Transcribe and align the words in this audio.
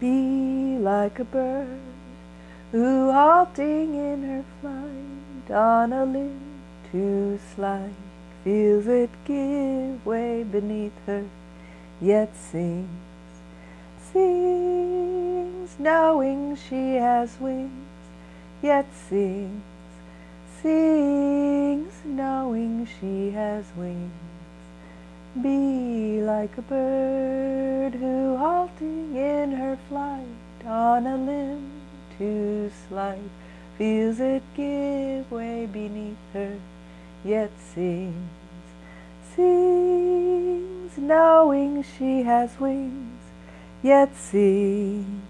Be 0.00 0.78
like 0.78 1.18
a 1.18 1.24
bird 1.24 1.78
who 2.72 3.12
halting 3.12 3.94
in 3.94 4.22
her 4.22 4.44
flight 4.62 5.54
on 5.54 5.92
a 5.92 6.06
limb 6.06 6.62
too 6.90 7.38
slight 7.54 7.92
feels 8.42 8.86
it 8.86 9.10
give 9.26 10.06
way 10.06 10.42
beneath 10.42 10.98
her, 11.04 11.26
yet 12.00 12.34
sings, 12.34 12.88
sings, 14.10 15.76
knowing 15.78 16.56
she 16.56 16.94
has 16.94 17.38
wings, 17.38 18.08
yet 18.62 18.86
sings, 18.94 19.62
sings, 20.62 21.92
knowing 22.06 22.88
she 22.98 23.32
has 23.32 23.66
wings. 23.76 24.29
Be 25.34 26.20
like 26.20 26.58
a 26.58 26.62
bird 26.62 27.94
who 27.94 28.36
halting 28.36 29.14
in 29.14 29.52
her 29.52 29.78
flight 29.88 30.26
on 30.66 31.06
a 31.06 31.16
limb 31.16 31.70
to 32.18 32.68
slide 32.88 33.30
feels 33.78 34.18
it 34.18 34.42
give 34.56 35.30
way 35.30 35.66
beneath 35.66 36.18
her 36.32 36.58
yet 37.24 37.52
sings, 37.60 38.28
sings, 39.36 40.98
knowing 40.98 41.84
she 41.84 42.24
has 42.24 42.58
wings, 42.58 43.22
yet 43.84 44.16
sings, 44.16 45.22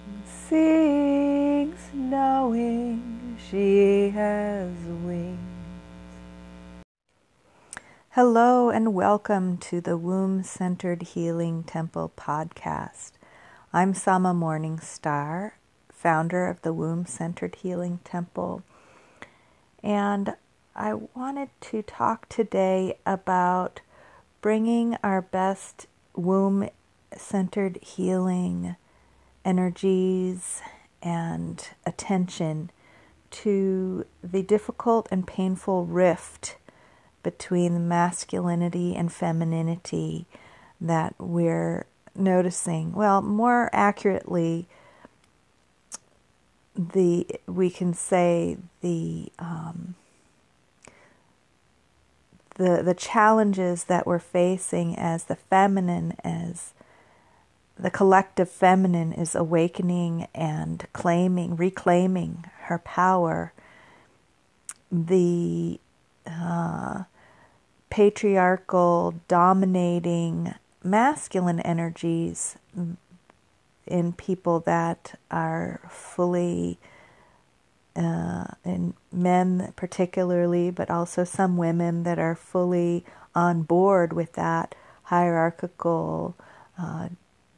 sings, 0.48 1.90
knowing 1.92 3.36
she 3.50 4.08
has 4.08 4.72
wings. 5.04 5.49
Hello 8.14 8.70
and 8.70 8.92
welcome 8.92 9.56
to 9.58 9.80
the 9.80 9.96
Womb 9.96 10.42
Centered 10.42 11.02
Healing 11.02 11.62
Temple 11.62 12.10
podcast. 12.16 13.12
I'm 13.72 13.94
Sama 13.94 14.34
Morningstar, 14.34 15.52
founder 15.92 16.48
of 16.48 16.60
the 16.62 16.72
Womb 16.72 17.06
Centered 17.06 17.54
Healing 17.54 18.00
Temple. 18.02 18.64
And 19.84 20.34
I 20.74 20.94
wanted 20.94 21.50
to 21.60 21.82
talk 21.82 22.28
today 22.28 22.98
about 23.06 23.80
bringing 24.40 24.96
our 25.04 25.22
best 25.22 25.86
womb 26.16 26.68
centered 27.16 27.78
healing 27.80 28.74
energies 29.44 30.60
and 31.00 31.64
attention 31.86 32.72
to 33.30 34.04
the 34.20 34.42
difficult 34.42 35.06
and 35.12 35.28
painful 35.28 35.86
rift 35.86 36.56
between 37.22 37.88
masculinity 37.88 38.94
and 38.94 39.12
femininity 39.12 40.26
that 40.80 41.14
we're 41.18 41.86
noticing. 42.14 42.92
Well, 42.92 43.22
more 43.22 43.70
accurately, 43.72 44.66
the 46.74 47.26
we 47.46 47.70
can 47.70 47.92
say 47.94 48.56
the 48.80 49.30
um, 49.38 49.94
the 52.56 52.82
the 52.82 52.94
challenges 52.94 53.84
that 53.84 54.06
we're 54.06 54.18
facing 54.18 54.96
as 54.96 55.24
the 55.24 55.36
feminine 55.36 56.16
as 56.24 56.72
the 57.78 57.90
collective 57.90 58.50
feminine 58.50 59.12
is 59.12 59.34
awakening 59.34 60.28
and 60.34 60.86
claiming 60.92 61.56
reclaiming 61.56 62.44
her 62.64 62.78
power 62.78 63.52
the 64.90 65.80
uh, 66.30 67.04
patriarchal 67.90 69.14
dominating 69.28 70.54
masculine 70.82 71.60
energies 71.60 72.56
in 73.86 74.12
people 74.12 74.60
that 74.60 75.18
are 75.30 75.80
fully 75.90 76.78
uh, 77.96 78.44
in 78.64 78.94
men 79.12 79.72
particularly, 79.76 80.70
but 80.70 80.90
also 80.90 81.24
some 81.24 81.56
women 81.56 82.04
that 82.04 82.18
are 82.18 82.36
fully 82.36 83.04
on 83.34 83.62
board 83.62 84.12
with 84.12 84.34
that 84.34 84.74
hierarchical 85.04 86.36
uh, 86.78 87.08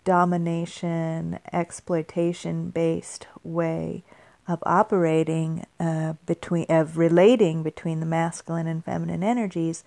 domination, 0.05 1.39
exploitation 1.53 2.71
based 2.71 3.27
way 3.45 4.03
of 4.49 4.63
operating 4.65 5.67
uh, 5.79 6.15
between 6.27 6.67
of 6.69 6.99
relating 6.99 7.63
between 7.63 8.01
the 8.01 8.07
masculine 8.07 8.67
and 8.67 8.85
feminine 8.85 9.23
energies 9.23 9.85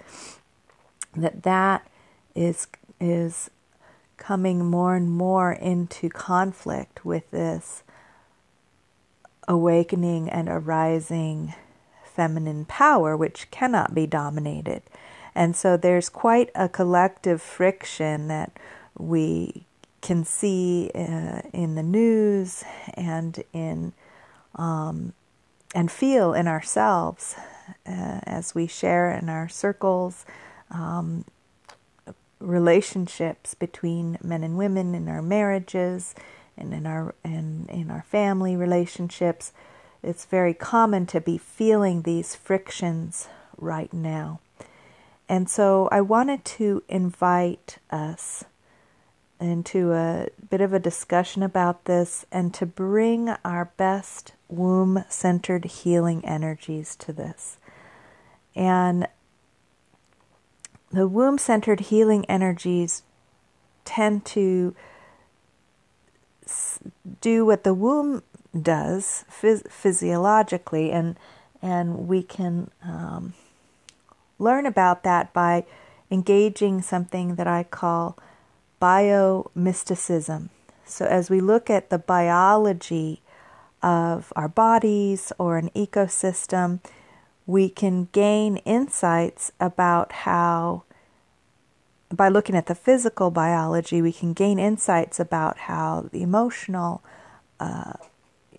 that 1.16 1.44
that 1.44 1.88
is 2.36 2.68
is 3.00 3.50
coming 4.18 4.66
more 4.66 4.96
and 4.96 5.12
more 5.12 5.52
into 5.52 6.10
conflict 6.10 7.04
with 7.04 7.30
this 7.32 7.84
awakening 9.48 10.30
and 10.30 10.48
arising 10.50 11.54
feminine 12.04 12.66
power, 12.66 13.16
which 13.16 13.52
cannot 13.52 13.94
be 13.94 14.08
dominated. 14.08 14.82
And 15.36 15.56
so 15.56 15.76
there's 15.76 16.08
quite 16.08 16.50
a 16.56 16.70
collective 16.70 17.42
friction 17.42 18.30
that 18.30 18.58
we 18.98 19.66
can 20.02 20.24
see 20.24 20.90
uh, 20.96 21.42
in 21.52 21.76
the 21.76 21.84
news 21.84 22.64
and 22.94 23.44
in 23.52 23.92
um, 24.56 25.14
and 25.74 25.92
feel 25.92 26.34
in 26.34 26.48
ourselves 26.48 27.36
uh, 27.86 28.20
as 28.24 28.56
we 28.56 28.68
share 28.68 29.12
in 29.12 29.30
our 29.30 29.50
circles, 29.50 30.26
um, 30.72 31.26
relationships 32.40 33.54
between 33.54 34.18
men 34.24 34.44
and 34.44 34.58
women 34.58 34.94
in 34.94 35.08
our 35.08 35.22
marriages, 35.22 36.16
and 36.58 36.74
in 36.74 36.86
our 36.86 37.16
and 37.24 37.70
in 37.70 37.92
our 37.92 38.04
family 38.04 38.56
relationships, 38.56 39.52
it's 40.02 40.26
very 40.26 40.54
common 40.54 41.06
to 41.08 41.20
be 41.20 41.38
feeling 41.38 42.02
these 42.02 42.36
frictions 42.36 43.28
right 43.58 43.92
now. 43.94 44.40
And 45.28 45.50
so 45.50 45.90
I 45.92 46.02
wanted 46.02 46.46
to 46.46 46.84
invite 46.88 47.78
us 47.90 48.46
into 49.40 49.94
a 49.94 50.28
bit 50.50 50.62
of 50.62 50.74
a 50.74 50.80
discussion 50.80 51.44
about 51.44 51.86
this 51.86 52.26
and 52.32 52.54
to 52.54 52.66
bring 52.66 53.30
our 53.44 53.72
best 53.78 54.34
womb 54.48 55.04
centered 55.10 55.66
healing 55.66 56.24
energies 56.24 56.96
to 56.96 57.12
this. 57.12 57.58
And 58.56 59.08
the 60.92 61.08
womb 61.08 61.38
centered 61.38 61.82
healing 61.82 62.26
energies 62.30 63.04
tend 63.84 64.26
to 64.26 64.76
do 67.22 67.46
what 67.46 67.64
the 67.64 67.74
womb 67.74 68.24
does 68.60 69.26
phys- 69.30 69.70
physiologically, 69.70 70.92
and 70.92 71.18
and 71.62 72.08
we 72.08 72.22
can 72.24 72.70
um, 72.84 73.34
learn 74.38 74.66
about 74.66 75.04
that 75.04 75.34
by 75.34 75.66
engaging 76.12 76.82
something 76.82 77.36
that 77.36 77.48
I 77.48 77.64
call 77.64 78.18
biomysticism. 78.82 80.50
So 80.86 81.06
as 81.06 81.30
we 81.30 81.42
look 81.42 81.70
at 81.70 81.90
the 81.90 81.98
biology 81.98 83.22
of 83.82 84.32
our 84.36 84.48
bodies 84.48 85.32
or 85.38 85.58
an 85.58 85.70
ecosystem, 85.76 86.80
we 87.46 87.70
can 87.70 88.10
gain 88.12 88.58
insights 88.58 89.52
about 89.60 90.12
how 90.12 90.84
by 92.14 92.30
looking 92.30 92.56
at 92.56 92.68
the 92.68 92.76
physical 92.76 93.32
biology, 93.32 94.02
we 94.02 94.12
can 94.12 94.34
gain 94.34 94.60
insights 94.60 95.20
about 95.20 95.58
how 95.58 96.08
the 96.12 96.22
emotional 96.22 97.04
uh, 97.60 97.94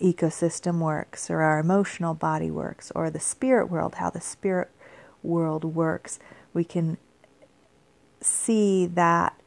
ecosystem 0.01 0.81
works, 0.81 1.31
or 1.31 1.41
our 1.41 1.59
emotional 1.59 2.13
body 2.13 2.51
works, 2.51 2.91
or 2.95 3.09
the 3.09 3.21
spirit 3.21 3.71
world, 3.71 3.95
how 3.95 4.11
the 4.11 4.21
spirit 4.21 4.71
world 5.23 5.65
works. 5.65 6.19
We 6.53 6.65
can 6.65 6.99
see 8.21 8.87
that 8.87 9.41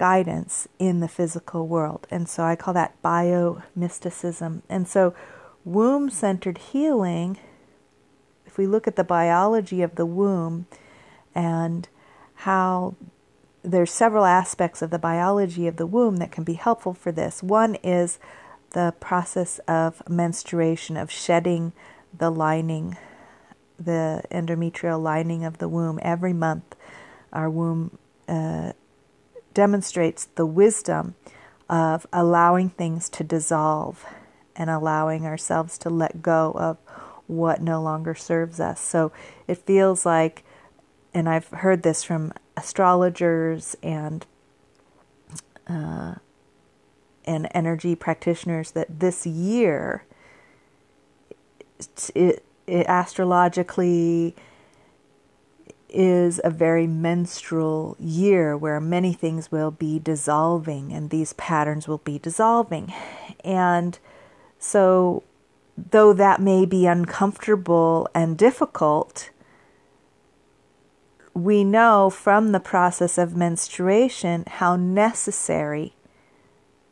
guidance 0.00 0.66
in 0.78 1.00
the 1.00 1.08
physical 1.08 1.68
world. 1.68 2.06
And 2.10 2.26
so 2.26 2.42
I 2.42 2.56
call 2.56 2.72
that 2.72 3.00
bio 3.02 3.62
mysticism. 3.76 4.62
And 4.66 4.88
so 4.88 5.14
womb 5.62 6.08
centered 6.08 6.56
healing, 6.56 7.38
if 8.46 8.56
we 8.56 8.66
look 8.66 8.88
at 8.88 8.96
the 8.96 9.04
biology 9.04 9.82
of 9.82 9.96
the 9.96 10.06
womb 10.06 10.66
and 11.34 11.86
how 12.34 12.94
there's 13.62 13.92
several 13.92 14.24
aspects 14.24 14.80
of 14.80 14.88
the 14.88 14.98
biology 14.98 15.66
of 15.66 15.76
the 15.76 15.86
womb 15.86 16.16
that 16.16 16.32
can 16.32 16.44
be 16.44 16.54
helpful 16.54 16.94
for 16.94 17.12
this. 17.12 17.42
One 17.42 17.74
is 17.84 18.18
the 18.70 18.94
process 19.00 19.58
of 19.68 20.02
menstruation, 20.08 20.96
of 20.96 21.10
shedding 21.10 21.74
the 22.16 22.30
lining, 22.30 22.96
the 23.78 24.22
endometrial 24.30 25.02
lining 25.02 25.44
of 25.44 25.58
the 25.58 25.68
womb. 25.68 25.98
Every 26.00 26.32
month, 26.32 26.74
our 27.34 27.50
womb 27.50 27.98
uh, 28.26 28.72
demonstrates 29.54 30.26
the 30.34 30.46
wisdom 30.46 31.14
of 31.68 32.06
allowing 32.12 32.70
things 32.70 33.08
to 33.08 33.24
dissolve 33.24 34.04
and 34.56 34.68
allowing 34.68 35.24
ourselves 35.24 35.78
to 35.78 35.90
let 35.90 36.22
go 36.22 36.52
of 36.52 36.76
what 37.26 37.62
no 37.62 37.80
longer 37.80 38.14
serves 38.14 38.58
us. 38.58 38.80
So 38.80 39.12
it 39.46 39.58
feels 39.58 40.04
like, 40.04 40.42
and 41.14 41.28
I've 41.28 41.48
heard 41.48 41.82
this 41.82 42.02
from 42.02 42.32
astrologers 42.56 43.76
and 43.82 44.26
uh, 45.68 46.16
and 47.24 47.48
energy 47.52 47.94
practitioners 47.94 48.72
that 48.72 48.98
this 48.98 49.24
year, 49.24 50.04
it, 52.14 52.42
it 52.66 52.86
astrologically 52.88 54.34
is 55.92 56.40
a 56.44 56.50
very 56.50 56.86
menstrual 56.86 57.96
year 57.98 58.56
where 58.56 58.80
many 58.80 59.12
things 59.12 59.50
will 59.50 59.70
be 59.70 59.98
dissolving 59.98 60.92
and 60.92 61.10
these 61.10 61.32
patterns 61.34 61.88
will 61.88 61.98
be 61.98 62.18
dissolving. 62.18 62.92
And 63.44 63.98
so, 64.58 65.22
though 65.76 66.12
that 66.12 66.40
may 66.40 66.66
be 66.66 66.86
uncomfortable 66.86 68.08
and 68.14 68.36
difficult, 68.36 69.30
we 71.34 71.64
know 71.64 72.10
from 72.10 72.52
the 72.52 72.60
process 72.60 73.16
of 73.18 73.36
menstruation 73.36 74.44
how 74.46 74.76
necessary 74.76 75.94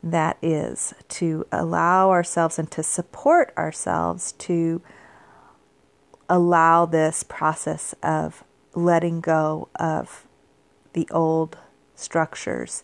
that 0.01 0.37
is 0.41 0.93
to 1.09 1.45
allow 1.51 2.09
ourselves 2.09 2.57
and 2.57 2.71
to 2.71 2.81
support 2.81 3.53
ourselves 3.57 4.31
to 4.33 4.81
allow 6.29 6.85
this 6.85 7.23
process 7.23 7.93
of 8.01 8.43
letting 8.73 9.21
go 9.21 9.69
of 9.75 10.25
the 10.93 11.07
old 11.11 11.57
structures. 11.95 12.83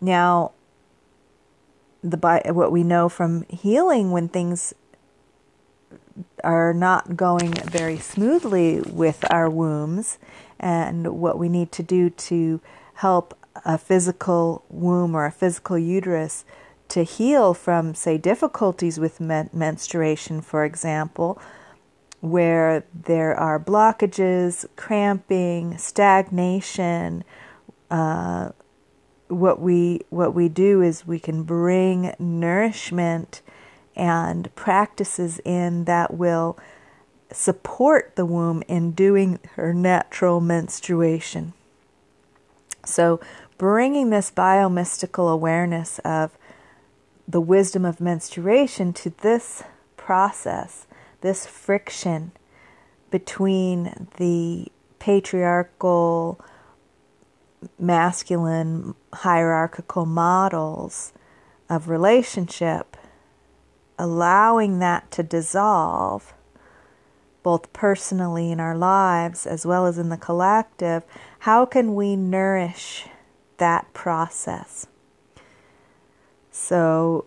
Now, 0.00 0.52
the 2.02 2.16
what 2.52 2.72
we 2.72 2.82
know 2.82 3.08
from 3.08 3.44
healing 3.48 4.10
when 4.10 4.28
things 4.28 4.74
are 6.42 6.72
not 6.72 7.16
going 7.16 7.52
very 7.52 7.98
smoothly 7.98 8.80
with 8.80 9.24
our 9.30 9.48
wombs 9.50 10.18
and 10.58 11.20
what 11.20 11.38
we 11.38 11.48
need 11.48 11.72
to 11.72 11.82
do 11.82 12.10
to 12.10 12.60
help 12.94 13.36
a 13.64 13.76
physical 13.76 14.64
womb 14.68 15.14
or 15.14 15.26
a 15.26 15.32
physical 15.32 15.78
uterus 15.78 16.44
to 16.88 17.02
heal 17.02 17.54
from 17.54 17.94
say 17.94 18.18
difficulties 18.18 18.98
with 18.98 19.20
men- 19.20 19.50
menstruation 19.52 20.40
for 20.40 20.64
example 20.64 21.40
where 22.20 22.84
there 22.94 23.34
are 23.34 23.58
blockages, 23.58 24.66
cramping, 24.76 25.78
stagnation. 25.78 27.24
Uh, 27.90 28.50
what 29.28 29.60
we 29.60 30.00
what 30.10 30.34
we 30.34 30.48
do 30.48 30.82
is 30.82 31.06
we 31.06 31.18
can 31.18 31.44
bring 31.44 32.14
nourishment 32.18 33.42
and 33.96 34.54
practices 34.54 35.40
in 35.44 35.84
that 35.84 36.14
will 36.14 36.58
support 37.32 38.16
the 38.16 38.26
womb 38.26 38.62
in 38.68 38.92
doing 38.92 39.38
her 39.54 39.72
natural 39.72 40.40
menstruation. 40.40 41.52
So, 42.84 43.20
bringing 43.58 44.10
this 44.10 44.30
biomystical 44.30 45.32
awareness 45.32 45.98
of 46.00 46.36
the 47.28 47.40
wisdom 47.40 47.84
of 47.84 48.00
menstruation 48.00 48.92
to 48.92 49.10
this 49.10 49.62
process 49.96 50.86
this 51.20 51.46
friction 51.46 52.32
between 53.10 54.08
the 54.16 54.66
patriarchal, 54.98 56.40
masculine, 57.78 58.94
hierarchical 59.12 60.06
models 60.06 61.12
of 61.68 61.88
relationship, 61.88 62.96
allowing 63.98 64.78
that 64.78 65.10
to 65.10 65.22
dissolve, 65.22 66.32
both 67.42 67.72
personally 67.72 68.50
in 68.50 68.60
our 68.60 68.76
lives 68.76 69.46
as 69.46 69.64
well 69.64 69.86
as 69.86 69.98
in 69.98 70.10
the 70.10 70.16
collective, 70.16 71.02
how 71.40 71.64
can 71.64 71.94
we 71.94 72.16
nourish 72.16 73.06
that 73.56 73.92
process? 73.92 74.86
So, 76.50 77.26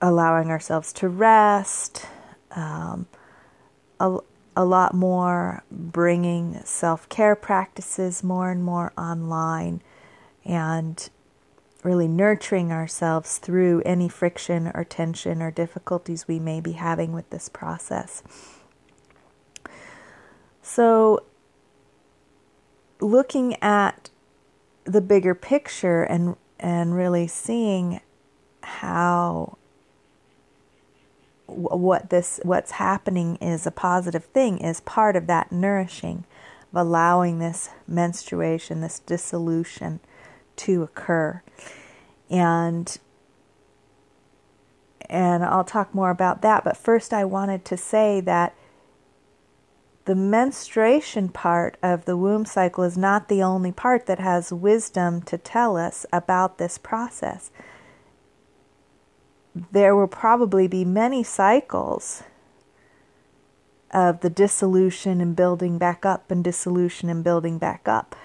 allowing 0.00 0.50
ourselves 0.50 0.92
to 0.94 1.08
rest, 1.08 2.06
um, 2.52 3.06
a, 4.02 4.18
a 4.56 4.64
lot 4.64 4.92
more 4.92 5.62
bringing 5.70 6.60
self 6.64 7.08
care 7.08 7.36
practices 7.36 8.22
more 8.22 8.50
and 8.50 8.62
more 8.62 8.92
online 8.98 9.80
and 10.44 11.08
really 11.84 12.08
nurturing 12.08 12.72
ourselves 12.72 13.38
through 13.38 13.80
any 13.84 14.08
friction 14.08 14.70
or 14.74 14.84
tension 14.84 15.40
or 15.40 15.50
difficulties 15.50 16.28
we 16.28 16.38
may 16.38 16.60
be 16.60 16.72
having 16.72 17.12
with 17.12 17.30
this 17.30 17.48
process. 17.48 18.22
So, 20.60 21.24
looking 23.00 23.60
at 23.62 24.10
the 24.84 25.00
bigger 25.00 25.34
picture 25.34 26.02
and 26.02 26.36
and 26.58 26.94
really 26.94 27.26
seeing 27.26 28.00
how 28.62 29.58
what 31.52 32.10
this 32.10 32.40
what's 32.42 32.72
happening 32.72 33.36
is 33.36 33.66
a 33.66 33.70
positive 33.70 34.24
thing 34.24 34.58
is 34.58 34.80
part 34.80 35.16
of 35.16 35.26
that 35.26 35.52
nourishing 35.52 36.24
of 36.72 36.76
allowing 36.76 37.38
this 37.38 37.70
menstruation 37.86 38.80
this 38.80 38.98
dissolution 39.00 40.00
to 40.56 40.82
occur. 40.82 41.42
And 42.30 42.98
and 45.08 45.44
I'll 45.44 45.64
talk 45.64 45.94
more 45.94 46.10
about 46.10 46.42
that 46.42 46.64
but 46.64 46.76
first 46.76 47.12
I 47.12 47.24
wanted 47.24 47.64
to 47.66 47.76
say 47.76 48.20
that 48.20 48.54
the 50.04 50.14
menstruation 50.16 51.28
part 51.28 51.76
of 51.82 52.06
the 52.06 52.16
womb 52.16 52.44
cycle 52.44 52.82
is 52.82 52.98
not 52.98 53.28
the 53.28 53.42
only 53.42 53.70
part 53.70 54.06
that 54.06 54.18
has 54.18 54.52
wisdom 54.52 55.22
to 55.22 55.38
tell 55.38 55.76
us 55.76 56.04
about 56.12 56.58
this 56.58 56.76
process 56.76 57.50
there 59.54 59.94
will 59.94 60.08
probably 60.08 60.66
be 60.66 60.84
many 60.84 61.22
cycles 61.22 62.22
of 63.90 64.20
the 64.20 64.30
dissolution 64.30 65.20
and 65.20 65.36
building 65.36 65.78
back 65.78 66.06
up 66.06 66.30
and 66.30 66.42
dissolution 66.42 67.08
and 67.08 67.22
building 67.22 67.58
back 67.58 67.86
up. 67.86 68.16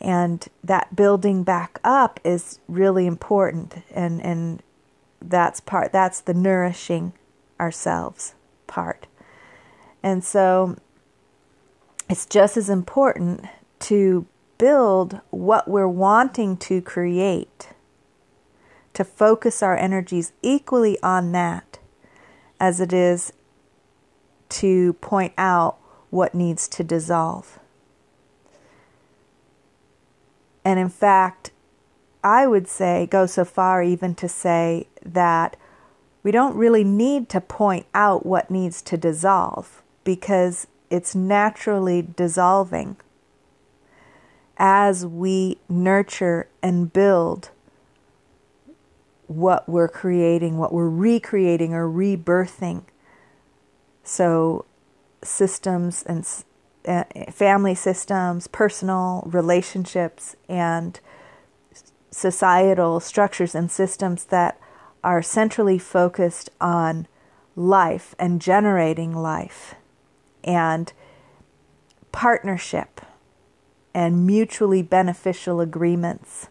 And 0.00 0.46
that 0.62 0.94
building 0.94 1.42
back 1.42 1.80
up 1.82 2.20
is 2.22 2.60
really 2.68 3.06
important 3.06 3.82
and, 3.92 4.22
and 4.22 4.62
that's 5.20 5.60
part 5.60 5.92
that's 5.92 6.20
the 6.20 6.34
nourishing 6.34 7.12
ourselves 7.58 8.34
part. 8.68 9.08
And 10.02 10.22
so 10.22 10.76
it's 12.08 12.26
just 12.26 12.56
as 12.56 12.70
important 12.70 13.44
to 13.80 14.26
build 14.58 15.20
what 15.30 15.68
we're 15.68 15.88
wanting 15.88 16.56
to 16.56 16.80
create 16.80 17.70
to 18.98 19.04
focus 19.04 19.62
our 19.62 19.76
energies 19.76 20.32
equally 20.42 21.00
on 21.04 21.30
that 21.30 21.78
as 22.58 22.80
it 22.80 22.92
is 22.92 23.32
to 24.48 24.94
point 24.94 25.32
out 25.38 25.78
what 26.10 26.34
needs 26.34 26.66
to 26.66 26.82
dissolve. 26.82 27.60
And 30.64 30.80
in 30.80 30.88
fact, 30.88 31.52
I 32.24 32.48
would 32.48 32.66
say, 32.66 33.06
go 33.08 33.26
so 33.26 33.44
far 33.44 33.84
even 33.84 34.16
to 34.16 34.28
say 34.28 34.88
that 35.06 35.56
we 36.24 36.32
don't 36.32 36.56
really 36.56 36.82
need 36.82 37.28
to 37.28 37.40
point 37.40 37.86
out 37.94 38.26
what 38.26 38.50
needs 38.50 38.82
to 38.82 38.96
dissolve 38.96 39.80
because 40.02 40.66
it's 40.90 41.14
naturally 41.14 42.02
dissolving 42.02 42.96
as 44.56 45.06
we 45.06 45.58
nurture 45.68 46.48
and 46.60 46.92
build 46.92 47.50
what 49.28 49.68
we're 49.68 49.88
creating, 49.88 50.58
what 50.58 50.72
we're 50.72 50.88
recreating 50.88 51.72
or 51.72 51.88
rebirthing. 51.88 52.82
So, 54.02 54.64
systems 55.22 56.02
and 56.02 56.26
uh, 56.86 57.04
family 57.30 57.74
systems, 57.74 58.46
personal 58.46 59.22
relationships, 59.26 60.34
and 60.48 60.98
societal 62.10 63.00
structures 63.00 63.54
and 63.54 63.70
systems 63.70 64.24
that 64.26 64.58
are 65.04 65.22
centrally 65.22 65.78
focused 65.78 66.50
on 66.60 67.06
life 67.54 68.14
and 68.18 68.40
generating 68.40 69.14
life 69.14 69.74
and 70.42 70.92
partnership 72.12 73.00
and 73.92 74.26
mutually 74.26 74.82
beneficial 74.82 75.60
agreements 75.60 76.48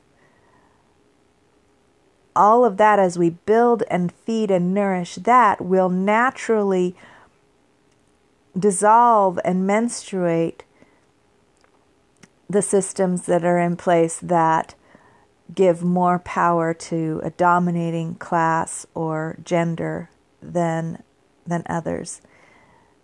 all 2.37 2.63
of 2.63 2.77
that 2.77 2.99
as 2.99 3.17
we 3.17 3.31
build 3.31 3.83
and 3.89 4.11
feed 4.11 4.51
and 4.51 4.73
nourish 4.73 5.15
that 5.15 5.59
will 5.59 5.89
naturally 5.89 6.95
dissolve 8.57 9.39
and 9.43 9.67
menstruate 9.67 10.63
the 12.49 12.61
systems 12.61 13.25
that 13.25 13.43
are 13.43 13.59
in 13.59 13.75
place 13.75 14.19
that 14.19 14.75
give 15.53 15.83
more 15.83 16.19
power 16.19 16.73
to 16.73 17.19
a 17.23 17.29
dominating 17.31 18.15
class 18.15 18.85
or 18.93 19.37
gender 19.43 20.09
than 20.41 21.03
than 21.45 21.63
others. 21.67 22.21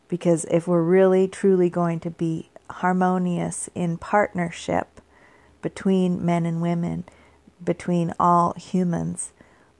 Because 0.08 0.46
if 0.46 0.68
we're 0.68 0.84
really 0.84 1.28
truly 1.28 1.70
going 1.70 2.00
to 2.02 2.12
be 2.12 2.50
harmonious 2.70 3.70
in 3.74 3.98
partnership 3.98 5.02
between 5.62 6.24
men 6.24 6.46
and 6.46 6.62
women 6.62 7.06
between 7.63 8.13
all 8.20 8.53
humans, 8.53 9.32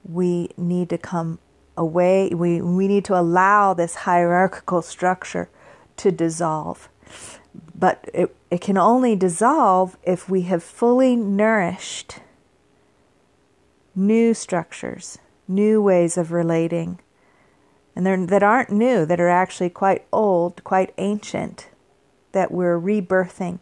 we 0.04 0.50
need 0.58 0.90
to 0.90 0.98
come 0.98 1.40
away, 1.78 2.30
we, 2.30 2.62
we 2.62 2.88
need 2.88 3.06
to 3.06 3.20
allow 3.20 3.74
this 3.74 3.96
hierarchical 3.96 4.82
structure 4.82 5.50
to 5.98 6.12
dissolve. 6.12 6.90
But 7.76 8.10
it, 8.14 8.36
it 8.50 8.62
can 8.62 8.78
only 8.78 9.16
dissolve 9.16 9.98
if 10.04 10.30
we 10.30 10.44
have 10.44 10.64
fully 10.64 11.16
nourished 11.16 12.20
new 13.96 14.34
structures, 14.34 15.20
new 15.48 15.82
ways 15.82 16.18
of 16.18 16.32
relating, 16.32 17.00
and 17.96 18.30
that 18.30 18.44
aren't 18.44 18.72
new, 18.72 19.06
that 19.06 19.20
are 19.20 19.30
actually 19.30 19.70
quite 19.70 20.06
old, 20.12 20.64
quite 20.64 20.94
ancient, 20.98 21.70
that 22.32 22.52
we're 22.52 22.80
rebirthing 22.80 23.60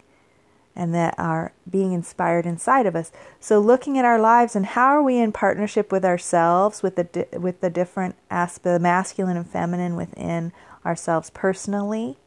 and 0.76 0.94
that 0.96 1.14
are 1.18 1.54
being 1.70 1.92
inspired 1.92 2.46
inside 2.46 2.86
of 2.86 2.96
us. 2.96 3.12
So 3.40 3.60
looking 3.60 3.98
at 3.98 4.06
our 4.06 4.20
lives 4.20 4.56
and 4.56 4.66
how 4.66 4.88
are 4.88 5.04
we 5.04 5.20
in 5.20 5.32
partnership 5.32 5.92
with 5.92 6.06
ourselves, 6.06 6.82
with 6.82 6.96
the 6.96 7.04
di- 7.04 7.38
with 7.38 7.62
the 7.62 7.70
different 7.70 8.16
aspects, 8.30 8.64
the 8.64 8.80
masculine 8.80 9.38
and 9.38 9.50
feminine 9.50 9.96
within 9.96 10.54
ourselves 10.86 11.30
personally, 11.30 12.18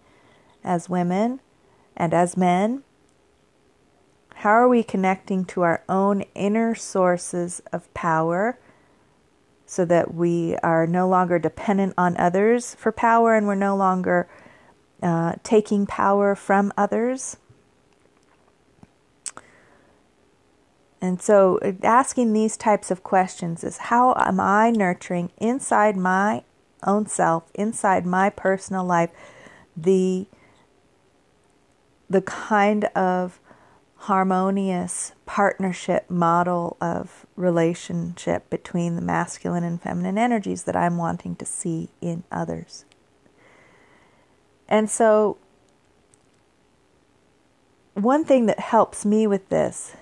as 0.63 0.89
women, 0.89 1.41
and 1.97 2.13
as 2.13 2.37
men. 2.37 2.83
How 4.37 4.51
are 4.51 4.69
we 4.69 4.83
connecting 4.83 5.45
to 5.47 5.63
our 5.63 5.83
own 5.89 6.23
inner 6.35 6.75
sources 6.75 7.63
of 7.73 7.93
power? 7.95 8.59
So 9.67 9.87
that 9.87 10.13
we 10.13 10.57
are 10.63 10.87
no 10.87 11.09
longer 11.09 11.39
dependent 11.39 11.95
on 11.97 12.17
others 12.19 12.75
for 12.75 12.93
power 12.93 13.35
and 13.35 13.47
we're 13.47 13.55
no 13.55 13.75
longer 13.75 14.29
uh, 15.03 15.35
taking 15.43 15.87
power 15.87 16.35
from 16.35 16.73
others 16.77 17.39
And 21.05 21.21
so, 21.21 21.59
uh, 21.59 21.73
asking 21.83 22.33
these 22.33 22.57
types 22.57 22.91
of 22.91 23.03
questions 23.03 23.63
is 23.63 23.77
how 23.77 24.15
am 24.17 24.41
I 24.41 24.71
nurturing 24.71 25.33
inside 25.37 25.99
my 25.99 26.45
own 26.83 27.05
self, 27.05 27.51
inside 27.55 28.07
my 28.07 28.31
personal 28.31 28.87
life, 28.87 29.11
the 29.77 30.25
the 32.09 32.23
kind 32.23 32.85
of 32.97 33.39
harmonious 33.97 35.13
partnership 35.27 36.09
model 36.09 36.79
of 36.81 37.27
relationship 37.37 38.49
between 38.49 38.97
the 38.97 39.03
masculine 39.03 39.63
and 39.63 39.83
feminine 39.83 40.17
energies 40.17 40.63
that 40.63 40.75
I'm 40.75 40.97
wanting 40.97 41.37
to 41.37 41.45
see 41.45 41.91
in 42.01 42.25
others. 42.33 42.87
And 44.71 44.89
so, 44.89 45.37
one 47.93 48.25
thing 48.25 48.47
that 48.47 48.59
helps 48.59 49.05
me 49.05 49.27
with 49.27 49.51
this 49.51 49.97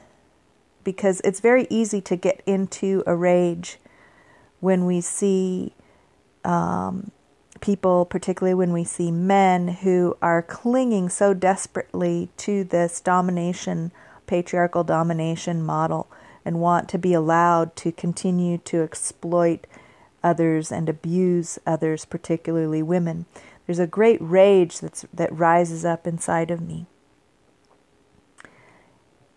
because 0.85 1.21
it's 1.25 1.41
very 1.41 1.67
easy 1.71 2.01
to 2.03 2.17
get 2.17 2.43
into 2.47 3.03
a 3.07 3.15
rage 3.15 3.79
when 4.61 4.87
we 4.87 5.01
see 5.01 5.75
um, 6.45 7.11
people, 7.61 8.05
particularly 8.05 8.55
when 8.55 8.73
we 8.73 8.85
see 8.85 9.11
men 9.11 9.69
who 9.69 10.17
are 10.21 10.43
clinging 10.43 11.09
so 11.09 11.33
desperately 11.33 12.29
to 12.37 12.65
this 12.65 13.01
domination, 13.01 13.93
patriarchal 14.27 14.85
domination 14.85 15.63
model, 15.63 16.11
and 16.45 16.61
want 16.61 16.89
to 16.89 16.99
be 16.99 17.15
allowed 17.15 17.75
to 17.77 17.93
continue 17.93 18.59
to 18.59 18.83
exploit 18.83 19.67
others 20.23 20.71
and 20.71 20.89
abuse 20.89 21.59
others, 21.67 22.05
particularly 22.05 22.83
women. 22.83 23.27
There's 23.67 23.79
a 23.79 23.87
great 23.87 24.21
rage 24.21 24.81
that's, 24.81 25.07
that 25.15 25.33
rises 25.37 25.85
up 25.85 26.07
inside 26.07 26.51
of 26.51 26.61
me. 26.61 26.87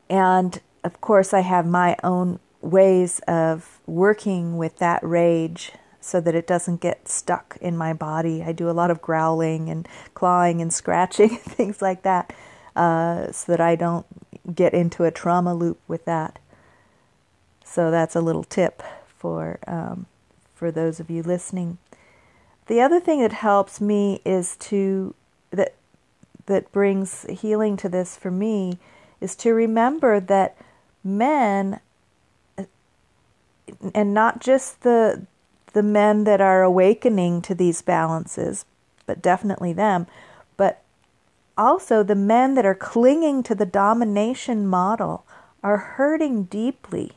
And 0.09 0.61
of 0.86 1.01
course, 1.01 1.34
I 1.34 1.39
have 1.39 1.65
my 1.65 1.98
own 2.04 2.39
ways 2.62 3.20
of 3.27 3.80
working 3.88 4.58
with 4.58 4.77
that 4.77 5.04
rage 5.04 5.72
so 6.00 6.22
that 6.22 6.36
it 6.36 6.46
doesn't 6.46 6.80
get 6.82 7.08
stuck 7.08 7.58
in 7.60 7.75
my 7.75 7.92
body. 7.92 8.44
I 8.44 8.51
do 8.51 8.70
a 8.70 8.72
lot 8.72 8.92
of 8.92 9.01
growling 9.01 9.68
and 9.70 9.88
clawing 10.13 10.62
and 10.62 10.72
scratching, 10.72 11.30
and 11.32 11.39
things 11.39 11.82
like 11.82 12.04
that, 12.04 12.32
uh, 12.75 13.32
so 13.32 13.51
that 13.51 13.60
I 13.60 13.75
don't 13.75 14.06
get 14.54 14.75
into 14.75 15.04
a 15.04 15.12
trauma 15.12 15.56
loop 15.56 15.80
with 15.88 16.06
that. 16.06 16.38
So 17.63 17.89
that's 17.89 18.15
a 18.15 18.22
little 18.22 18.44
tip 18.44 18.84
for 19.08 19.58
um, 19.65 20.06
for 20.54 20.72
those 20.72 21.00
of 21.00 21.10
you 21.10 21.24
listening. 21.24 21.80
The 22.68 22.80
other 22.80 23.00
thing 23.00 23.22
that 23.22 23.34
helps 23.34 23.82
me 23.82 24.22
is 24.24 24.56
to 24.58 25.15
that 25.50 25.74
that 26.46 26.72
brings 26.72 27.25
healing 27.27 27.75
to 27.77 27.89
this 27.89 28.15
for 28.15 28.30
me 28.30 28.77
is 29.20 29.36
to 29.38 29.51
remember 29.51 30.20
that 30.20 30.56
men 31.05 31.79
and 33.93 34.13
not 34.13 34.41
just 34.41 34.81
the 34.81 35.25
the 35.74 35.83
men 35.83 36.24
that 36.24 36.39
are 36.39 36.63
awakening 36.63 37.41
to 37.41 37.53
these 37.53 37.81
balances, 37.81 38.65
but 39.05 39.21
definitely 39.21 39.74
them, 39.74 40.07
but 40.55 40.81
also 41.57 42.01
the 42.01 42.15
men 42.15 42.55
that 42.55 42.65
are 42.65 42.74
clinging 42.74 43.43
to 43.43 43.53
the 43.53 43.65
domination 43.65 44.65
model 44.65 45.25
are 45.62 45.77
hurting 45.77 46.43
deeply 46.43 47.12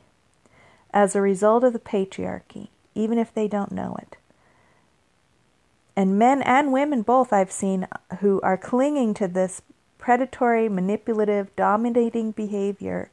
as 0.92 1.14
a 1.14 1.20
result 1.20 1.62
of 1.62 1.72
the 1.72 1.78
patriarchy, 1.78 2.66
even 2.96 3.16
if 3.16 3.32
they 3.32 3.46
don't 3.46 3.70
know 3.70 3.96
it. 4.02 4.16
And 5.94 6.18
men 6.18 6.42
and 6.42 6.72
women 6.72 7.02
both 7.02 7.32
I've 7.32 7.52
seen 7.52 7.86
who 8.18 8.40
are 8.40 8.56
clinging 8.56 9.14
to 9.14 9.28
this 9.28 9.62
predatory, 9.98 10.68
manipulative, 10.68 11.54
dominating 11.54 12.32
behavior 12.32 13.10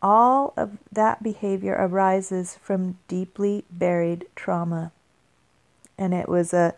all 0.00 0.52
of 0.56 0.78
that 0.92 1.22
behavior 1.22 1.74
arises 1.78 2.56
from 2.60 2.98
deeply 3.08 3.64
buried 3.70 4.26
trauma. 4.36 4.92
And 5.96 6.14
it 6.14 6.28
was 6.28 6.52
a 6.52 6.74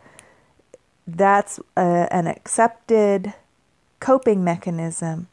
that's 1.07 1.59
a, 1.77 2.09
an 2.11 2.27
accepted 2.27 3.35
coping 3.99 4.45
mechanism 4.45 5.29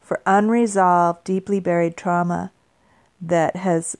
for 0.00 0.20
unresolved, 0.26 1.24
deeply 1.24 1.60
buried 1.60 1.96
trauma 1.96 2.52
that 3.20 3.56
has 3.56 3.96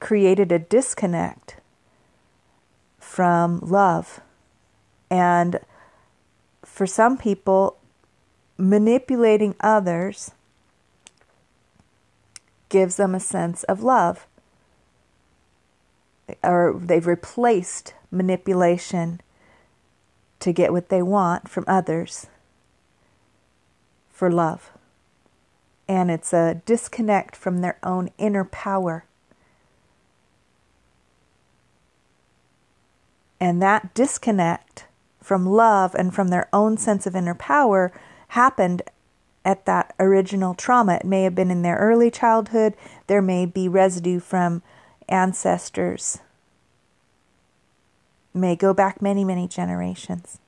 created 0.00 0.50
a 0.50 0.58
disconnect 0.58 1.56
from 2.98 3.60
love. 3.60 4.20
And 5.10 5.60
for 6.64 6.86
some 6.86 7.18
people, 7.18 7.76
manipulating 8.56 9.54
others 9.60 10.30
gives 12.72 12.96
them 12.96 13.14
a 13.14 13.20
sense 13.20 13.64
of 13.64 13.82
love. 13.82 14.26
Or 16.42 16.80
they've 16.82 17.06
replaced 17.06 17.92
manipulation 18.10 19.20
to 20.40 20.52
get 20.52 20.72
what 20.72 20.88
they 20.88 21.02
want 21.02 21.50
from 21.50 21.64
others 21.68 22.28
for 24.10 24.30
love. 24.30 24.70
And 25.86 26.10
it's 26.10 26.32
a 26.32 26.62
disconnect 26.64 27.36
from 27.36 27.58
their 27.58 27.78
own 27.82 28.08
inner 28.16 28.44
power. 28.44 29.04
And 33.38 33.60
that 33.60 33.92
disconnect 33.92 34.86
from 35.20 35.44
love 35.44 35.94
and 35.94 36.14
from 36.14 36.28
their 36.28 36.48
own 36.54 36.78
sense 36.78 37.06
of 37.06 37.14
inner 37.14 37.34
power 37.34 37.92
happened 38.28 38.80
at 39.44 39.66
that 39.66 39.94
original 39.98 40.54
trauma. 40.54 40.94
It 40.94 41.04
may 41.04 41.24
have 41.24 41.34
been 41.34 41.50
in 41.50 41.62
their 41.62 41.76
early 41.76 42.10
childhood, 42.10 42.74
there 43.06 43.22
may 43.22 43.46
be 43.46 43.68
residue 43.68 44.20
from 44.20 44.62
ancestors, 45.08 46.18
may 48.32 48.56
go 48.56 48.72
back 48.72 49.02
many, 49.02 49.24
many 49.24 49.48
generations. 49.48 50.38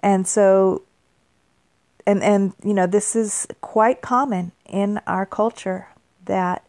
And 0.00 0.26
so, 0.26 0.82
and, 2.06 2.22
and, 2.22 2.54
you 2.64 2.74
know, 2.74 2.86
this 2.86 3.16
is 3.16 3.46
quite 3.60 4.00
common 4.00 4.52
in 4.64 5.00
our 5.06 5.26
culture 5.26 5.88
that 6.24 6.64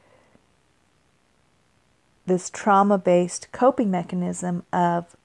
this 2.26 2.50
trauma 2.50 2.98
based 2.98 3.48
coping 3.52 3.90
mechanism 3.90 4.64
of 4.74 5.16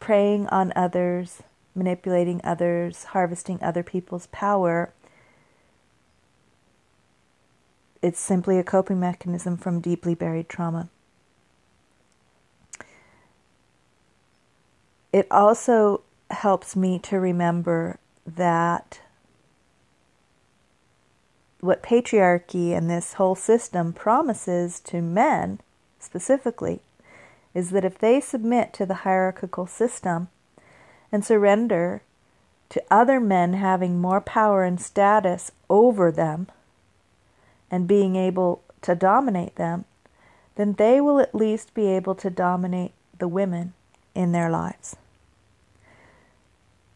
preying 0.00 0.46
on 0.48 0.72
others 0.74 1.42
manipulating 1.74 2.40
others, 2.44 3.04
harvesting 3.04 3.58
other 3.62 3.82
people's 3.82 4.26
power. 4.28 4.92
It's 8.02 8.20
simply 8.20 8.58
a 8.58 8.64
coping 8.64 9.00
mechanism 9.00 9.56
from 9.56 9.80
deeply 9.80 10.14
buried 10.14 10.48
trauma. 10.48 10.88
It 15.12 15.26
also 15.30 16.02
helps 16.30 16.74
me 16.74 16.98
to 17.00 17.18
remember 17.20 17.98
that 18.26 19.00
what 21.60 21.82
patriarchy 21.82 22.76
and 22.76 22.90
this 22.90 23.14
whole 23.14 23.34
system 23.34 23.92
promises 23.92 24.80
to 24.80 25.00
men 25.00 25.60
specifically 25.98 26.80
is 27.54 27.70
that 27.70 27.84
if 27.84 27.96
they 27.98 28.20
submit 28.20 28.72
to 28.74 28.84
the 28.84 28.94
hierarchical 28.94 29.66
system, 29.66 30.28
and 31.14 31.24
surrender 31.24 32.02
to 32.68 32.82
other 32.90 33.20
men 33.20 33.52
having 33.52 34.00
more 34.00 34.20
power 34.20 34.64
and 34.64 34.80
status 34.80 35.52
over 35.70 36.10
them 36.10 36.48
and 37.70 37.86
being 37.86 38.16
able 38.16 38.64
to 38.82 38.96
dominate 38.96 39.54
them, 39.54 39.84
then 40.56 40.72
they 40.72 41.00
will 41.00 41.20
at 41.20 41.32
least 41.32 41.72
be 41.72 41.86
able 41.86 42.16
to 42.16 42.28
dominate 42.30 42.90
the 43.16 43.28
women 43.28 43.74
in 44.12 44.32
their 44.32 44.50
lives. 44.50 44.96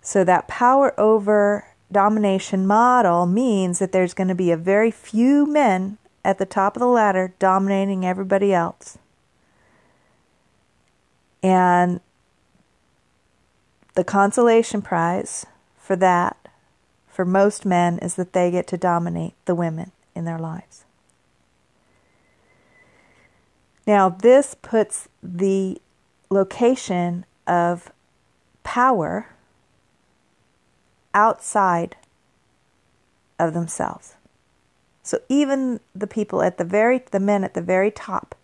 So, 0.03 0.25
that 0.25 0.49
power 0.49 0.99
over 0.99 1.69
domination 1.93 2.67
model 2.67 3.25
means 3.25 3.79
that 3.79 3.93
there's 3.93 4.15
going 4.15 4.27
to 4.29 4.35
be 4.35 4.51
a 4.51 4.57
very 4.57 4.91
few 4.91 5.47
men 5.47 5.97
at 6.25 6.39
the 6.39 6.47
top 6.47 6.75
of 6.75 6.81
the 6.81 6.87
ladder 6.87 7.35
dominating 7.39 8.05
everybody 8.05 8.53
else. 8.53 8.99
And 11.41 12.01
the 13.99 14.05
consolation 14.05 14.81
prize 14.81 15.45
for 15.77 15.97
that, 15.97 16.37
for 17.09 17.25
most 17.25 17.67
men, 17.67 17.99
is 17.99 18.15
that 18.15 18.33
they 18.33 18.49
get 18.49 18.65
to 18.65 18.77
dominate 18.77 19.35
the 19.45 19.57
women 19.57 19.91
in 20.15 20.25
their 20.25 20.39
lives. 20.39 20.85
Now, 23.89 24.09
this 24.09 24.55
puts 24.55 25.09
the 25.21 25.83
location 26.31 27.27
of 27.45 27.91
power 28.63 29.31
outside 31.13 31.97
of 33.37 33.53
themselves. 33.53 34.15
So 35.03 35.19
even 35.29 35.81
the 35.93 36.07
people 36.07 36.41
at 36.41 36.57
the 36.57 36.65
very 36.65 37.03
the 37.11 37.19
men 37.19 37.43
at 37.43 37.55
the 37.55 37.63
very 37.63 37.91
top 37.91 38.37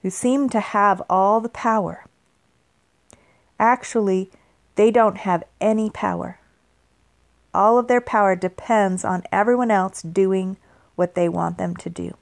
who 0.00 0.10
seem 0.10 0.48
to 0.48 0.58
have 0.58 1.00
all 1.08 1.40
the 1.40 1.48
power 1.48 2.04
actually 3.62 4.28
they 4.74 4.90
don't 4.90 5.18
have 5.18 5.44
any 5.60 5.88
power. 5.88 6.40
All 7.54 7.78
of 7.78 7.86
their 7.86 8.00
power 8.00 8.34
depends 8.34 9.04
on 9.04 9.22
everyone 9.30 9.70
else 9.70 10.02
doing 10.02 10.56
what 10.96 11.14
they 11.14 11.28
want 11.28 11.58
them 11.58 11.76
to 11.76 11.88
do. 11.88 12.16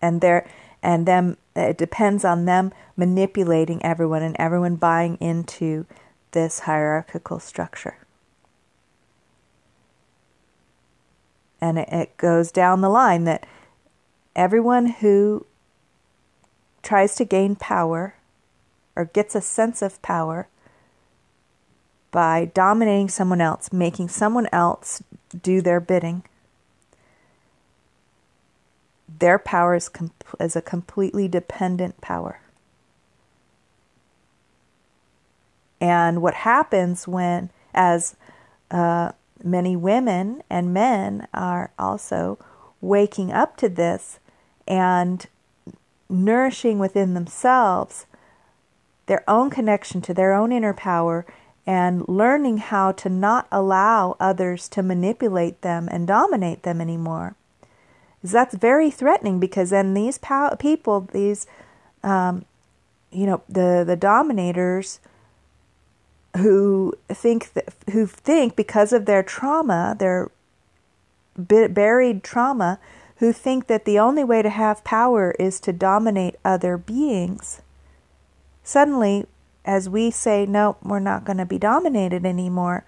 And 0.00 0.20
their 0.20 0.48
and 0.82 1.06
them 1.06 1.36
it 1.54 1.76
depends 1.76 2.24
on 2.24 2.44
them 2.44 2.72
manipulating 2.96 3.84
everyone 3.84 4.22
and 4.22 4.36
everyone 4.38 4.76
buying 4.76 5.16
into 5.16 5.86
this 6.32 6.60
hierarchical 6.60 7.38
structure. 7.38 7.98
And 11.60 11.78
it, 11.78 11.88
it 11.90 12.16
goes 12.16 12.52
down 12.52 12.80
the 12.80 12.88
line 12.88 13.24
that 13.24 13.46
everyone 14.36 14.86
who 14.86 15.46
tries 16.86 17.16
to 17.16 17.24
gain 17.24 17.56
power 17.56 18.14
or 18.94 19.06
gets 19.06 19.34
a 19.34 19.40
sense 19.40 19.82
of 19.82 20.00
power 20.02 20.46
by 22.12 22.50
dominating 22.54 23.08
someone 23.08 23.40
else, 23.40 23.72
making 23.72 24.08
someone 24.08 24.48
else 24.52 25.02
do 25.42 25.60
their 25.60 25.80
bidding, 25.80 26.22
their 29.18 29.38
power 29.38 29.74
is, 29.74 29.90
is 30.38 30.54
a 30.54 30.62
completely 30.62 31.26
dependent 31.26 32.00
power. 32.00 32.40
And 35.80 36.22
what 36.22 36.34
happens 36.34 37.06
when, 37.06 37.50
as 37.74 38.16
uh, 38.70 39.12
many 39.42 39.74
women 39.76 40.42
and 40.48 40.72
men 40.72 41.26
are 41.34 41.72
also 41.78 42.38
waking 42.80 43.32
up 43.32 43.56
to 43.58 43.68
this 43.68 44.20
and 44.66 45.26
nourishing 46.08 46.78
within 46.78 47.14
themselves 47.14 48.06
their 49.06 49.24
own 49.28 49.50
connection 49.50 50.00
to 50.02 50.14
their 50.14 50.32
own 50.32 50.52
inner 50.52 50.74
power 50.74 51.24
and 51.66 52.06
learning 52.08 52.58
how 52.58 52.92
to 52.92 53.08
not 53.08 53.46
allow 53.50 54.16
others 54.20 54.68
to 54.68 54.82
manipulate 54.82 55.62
them 55.62 55.88
and 55.90 56.06
dominate 56.06 56.62
them 56.62 56.80
anymore. 56.80 57.34
That's 58.22 58.54
very 58.54 58.90
threatening 58.90 59.40
because 59.40 59.70
then 59.70 59.94
these 59.94 60.18
pow- 60.18 60.54
people, 60.56 61.08
these, 61.12 61.46
um, 62.02 62.44
you 63.10 63.26
know, 63.26 63.42
the 63.48 63.84
the 63.86 63.96
dominators 63.96 65.00
who 66.36 66.94
think 67.08 67.52
that, 67.54 67.72
who 67.92 68.06
think 68.06 68.56
because 68.56 68.92
of 68.92 69.06
their 69.06 69.22
trauma, 69.22 69.96
their 69.98 70.30
buried 71.36 72.22
trauma, 72.24 72.78
who 73.18 73.32
think 73.32 73.66
that 73.66 73.84
the 73.84 73.98
only 73.98 74.24
way 74.24 74.42
to 74.42 74.50
have 74.50 74.84
power 74.84 75.34
is 75.38 75.58
to 75.60 75.72
dominate 75.72 76.36
other 76.44 76.76
beings. 76.76 77.62
Suddenly, 78.62 79.26
as 79.64 79.88
we 79.88 80.10
say, 80.10 80.46
no, 80.46 80.76
we're 80.82 80.98
not 80.98 81.24
going 81.24 81.38
to 81.38 81.46
be 81.46 81.58
dominated 81.58 82.24
anymore, 82.24 82.84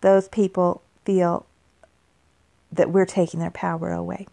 those 0.00 0.28
people 0.28 0.82
feel 1.04 1.46
that 2.70 2.90
we're 2.90 3.06
taking 3.06 3.40
their 3.40 3.50
power 3.50 3.92
away. 3.92 4.26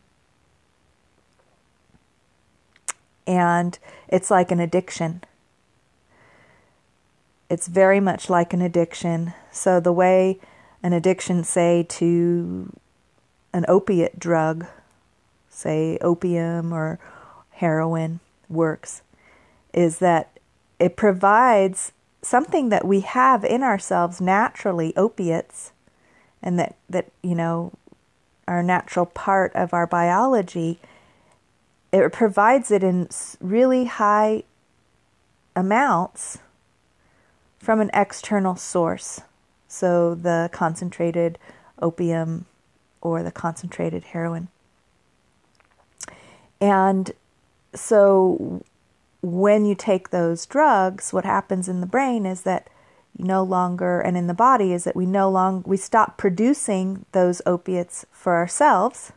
And 3.27 3.77
it's 4.07 4.31
like 4.31 4.51
an 4.51 4.59
addiction. 4.59 5.23
It's 7.49 7.67
very 7.67 7.99
much 7.99 8.29
like 8.29 8.53
an 8.53 8.61
addiction. 8.61 9.33
So, 9.51 9.79
the 9.79 9.93
way 9.93 10.39
an 10.81 10.93
addiction, 10.93 11.43
say, 11.43 11.85
to 11.89 12.71
an 13.53 13.65
opiate 13.67 14.19
drug, 14.19 14.65
say 15.49 15.97
opium 16.01 16.73
or 16.73 16.99
heroin, 17.51 18.19
works, 18.47 19.01
is 19.73 19.99
that 19.99 20.29
it 20.79 20.95
provides 20.95 21.91
something 22.21 22.69
that 22.69 22.85
we 22.85 23.01
have 23.01 23.43
in 23.43 23.63
ourselves 23.63 24.19
naturally, 24.19 24.95
opiates, 24.95 25.71
and 26.41 26.57
that, 26.59 26.75
that 26.89 27.11
you 27.21 27.35
know, 27.35 27.71
our 28.47 28.63
natural 28.63 29.05
part 29.05 29.53
of 29.55 29.73
our 29.73 29.85
biology, 29.85 30.79
it 31.91 32.11
provides 32.11 32.71
it 32.71 32.83
in 32.83 33.09
really 33.39 33.85
high 33.85 34.43
amounts 35.55 36.39
from 37.59 37.81
an 37.81 37.91
external 37.93 38.55
source. 38.55 39.21
So 39.67 40.15
the 40.15 40.49
concentrated 40.51 41.37
opium 41.81 42.45
or 43.01 43.23
the 43.23 43.31
concentrated 43.31 44.05
heroin. 44.05 44.47
And 46.61 47.11
so 47.73 48.63
when 49.21 49.65
you 49.65 49.75
take 49.75 50.09
those 50.09 50.45
drugs, 50.45 51.13
what 51.13 51.25
happens 51.25 51.67
in 51.69 51.81
the 51.81 51.87
brain 51.87 52.25
is 52.25 52.41
that 52.41 52.69
you 53.17 53.25
no 53.25 53.43
longer 53.43 53.99
and 53.99 54.15
in 54.15 54.27
the 54.27 54.33
body 54.33 54.71
is 54.71 54.83
that 54.85 54.95
we 54.95 55.05
no 55.05 55.29
longer 55.29 55.67
we 55.67 55.77
stop 55.77 56.17
producing 56.17 57.05
those 57.11 57.41
opiates 57.45 58.05
for 58.11 58.35
ourselves 58.35 59.11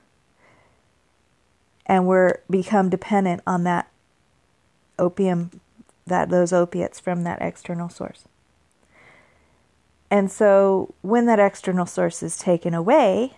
and 1.87 2.07
we're 2.07 2.38
become 2.51 2.88
dependent 2.88 3.42
on 3.47 3.64
that 3.64 3.88
opium 4.99 5.51
that 6.07 6.31
those 6.31 6.53
opiates 6.53 6.99
from 6.99 7.23
that 7.23 7.40
external 7.40 7.88
source. 7.88 8.25
And 10.11 10.31
so 10.31 10.95
when 11.03 11.27
that 11.27 11.38
external 11.38 11.87
source 11.87 12.23
is 12.23 12.37
taken 12.37 12.75
away, 12.75 13.35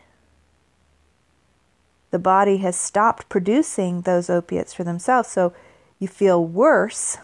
the 2.14 2.18
body 2.20 2.58
has 2.58 2.76
stopped 2.76 3.28
producing 3.28 4.02
those 4.02 4.30
opiates 4.30 4.72
for 4.72 4.84
themselves. 4.84 5.28
So 5.28 5.52
you 5.98 6.06
feel 6.06 6.46
worse 6.46 7.18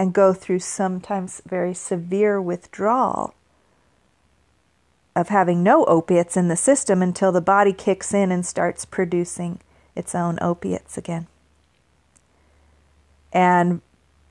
and 0.00 0.12
go 0.12 0.32
through 0.32 0.58
sometimes 0.58 1.40
very 1.46 1.74
severe 1.74 2.42
withdrawal 2.42 3.34
of 5.14 5.28
having 5.28 5.62
no 5.62 5.84
opiates 5.84 6.36
in 6.36 6.48
the 6.48 6.56
system 6.56 7.02
until 7.02 7.30
the 7.30 7.40
body 7.40 7.72
kicks 7.72 8.12
in 8.12 8.32
and 8.32 8.44
starts 8.44 8.84
producing 8.84 9.60
its 9.94 10.12
own 10.12 10.40
opiates 10.42 10.98
again. 10.98 11.28
And 13.32 13.80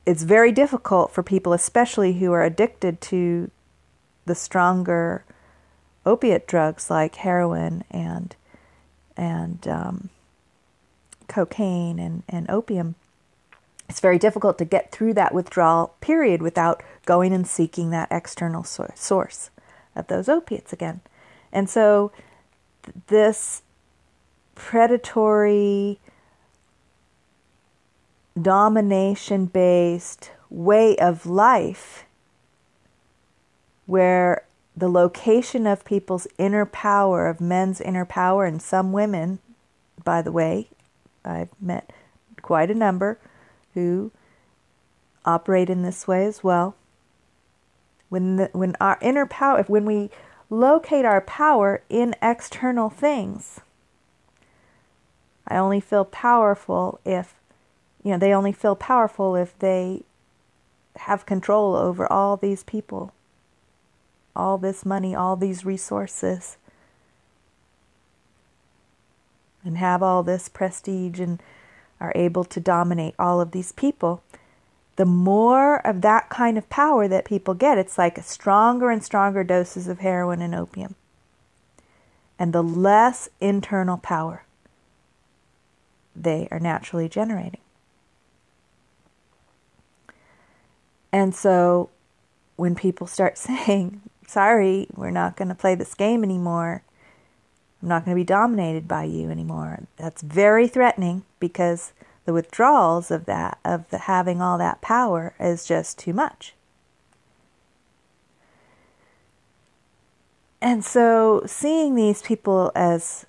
it's 0.06 0.24
very 0.24 0.52
difficult 0.52 1.14
for 1.14 1.24
people, 1.24 1.54
especially 1.54 2.16
who 2.16 2.34
are 2.34 2.44
addicted 2.44 3.00
to 3.00 3.50
the 4.26 4.36
stronger 4.36 5.24
opiate 6.06 6.48
drugs 6.48 6.90
like 6.90 7.16
heroin 7.16 7.86
and 7.90 8.36
and 9.20 9.68
um, 9.68 10.10
cocaine 11.28 12.00
and, 12.00 12.24
and 12.28 12.50
opium 12.50 12.96
it's 13.90 14.00
very 14.00 14.20
difficult 14.20 14.60
to 14.60 14.66
get 14.66 14.92
through 14.92 15.16
that 15.16 15.34
withdrawal 15.34 15.96
period 16.00 16.44
without 16.44 16.84
going 17.06 17.34
and 17.34 17.48
seeking 17.48 17.90
that 17.90 18.08
external 18.12 18.64
source 18.64 19.50
of 19.96 20.08
those 20.08 20.30
opiates 20.30 20.72
again. 20.72 21.02
And 21.52 21.68
so, 21.68 22.12
th- 22.84 22.96
this 23.08 23.64
predatory, 24.54 26.00
domination 28.40 29.48
based 29.48 30.32
way 30.52 30.96
of 30.98 31.26
life, 31.26 32.06
where 33.88 34.44
the 34.80 34.90
location 34.90 35.68
of 35.68 35.84
people's 35.84 36.28
inner 36.38 36.66
power, 36.66 37.28
of 37.28 37.42
men's 37.42 37.82
inner 37.82 38.06
power, 38.06 38.46
and 38.46 38.62
some 38.62 38.94
women, 38.94 39.40
by 40.04 40.22
the 40.22 40.32
way, 40.32 40.70
I've 41.26 41.50
met 41.60 41.92
quite 42.42 42.72
a 42.72 42.76
number 42.76 43.20
who 43.74 44.12
operate 45.26 45.70
in 45.70 45.84
this 45.84 46.08
way 46.08 46.26
as 46.26 46.44
well. 46.44 46.76
When 48.08 48.38
the, 48.38 48.50
when 48.54 48.76
our 48.80 48.98
inner 49.02 49.26
power, 49.26 49.64
when 49.64 49.86
we 49.86 50.10
locate 50.50 51.06
our 51.06 51.22
power 51.22 51.84
in 51.90 52.16
external 52.22 52.90
things, 52.90 53.60
I 55.46 55.58
only 55.58 55.82
feel 55.82 56.06
powerful 56.06 57.02
if, 57.04 57.36
you 58.02 58.12
know, 58.12 58.18
they 58.18 58.34
only 58.34 58.54
feel 58.54 58.76
powerful 58.76 59.36
if 59.36 59.58
they 59.60 60.04
have 60.96 61.26
control 61.26 61.76
over 61.76 62.12
all 62.12 62.38
these 62.38 62.64
people, 62.64 63.12
all 64.36 64.58
this 64.58 64.86
money, 64.86 65.16
all 65.16 65.36
these 65.36 65.66
resources, 65.66 66.58
and 69.64 69.78
have 69.78 70.02
all 70.02 70.24
this 70.24 70.50
prestige 70.50 71.20
and 71.20 71.42
are 72.00 72.14
able 72.16 72.44
to 72.46 72.60
dominate 72.60 73.14
all 73.20 73.42
of 73.42 73.52
these 73.52 73.72
people. 73.72 74.24
The 74.96 75.06
more 75.06 75.86
of 75.86 76.02
that 76.02 76.30
kind 76.30 76.58
of 76.58 76.70
power 76.70 77.08
that 77.08 77.26
people 77.26 77.54
get, 77.54 77.78
it's 77.78 77.98
like 77.98 78.18
stronger 78.24 78.90
and 78.90 79.04
stronger 79.04 79.44
doses 79.44 79.88
of 79.88 80.00
heroin 80.00 80.42
and 80.42 80.56
opium. 80.56 80.96
And 82.38 82.54
the 82.54 82.64
less 82.64 83.30
internal 83.40 83.98
power 83.98 84.44
they 86.16 86.48
are 86.52 86.60
naturally 86.60 87.08
generating. 87.08 87.62
And 91.12 91.34
so 91.34 91.90
when 92.56 92.76
people 92.76 93.08
start 93.08 93.38
saying, 93.38 94.02
sorry, 94.30 94.88
we're 94.96 95.10
not 95.10 95.36
going 95.36 95.48
to 95.48 95.56
play 95.56 95.74
this 95.74 95.96
game 95.96 96.24
anymore, 96.24 96.84
I'm 97.82 97.90
not 97.90 98.06
going 98.06 98.16
to 98.16 98.20
be 98.20 98.26
dominated 98.26 98.88
by 98.88 99.06
you 99.06 99.32
anymore, 99.32 99.88
that's 99.98 100.22
very 100.22 100.68
threatening 100.68 101.24
because 101.40 101.94
the 102.26 102.34
withdrawals 102.34 103.10
of 103.10 103.26
that, 103.26 103.58
of 103.66 103.90
the 103.90 104.00
having 104.00 104.40
all 104.42 104.58
that 104.60 104.82
power, 104.82 105.34
is 105.40 105.66
just 105.66 105.98
too 105.98 106.14
much. 106.14 106.54
And 110.62 110.86
so 110.86 111.42
seeing 111.48 111.96
these 111.96 112.22
people 112.22 112.72
as 112.76 113.26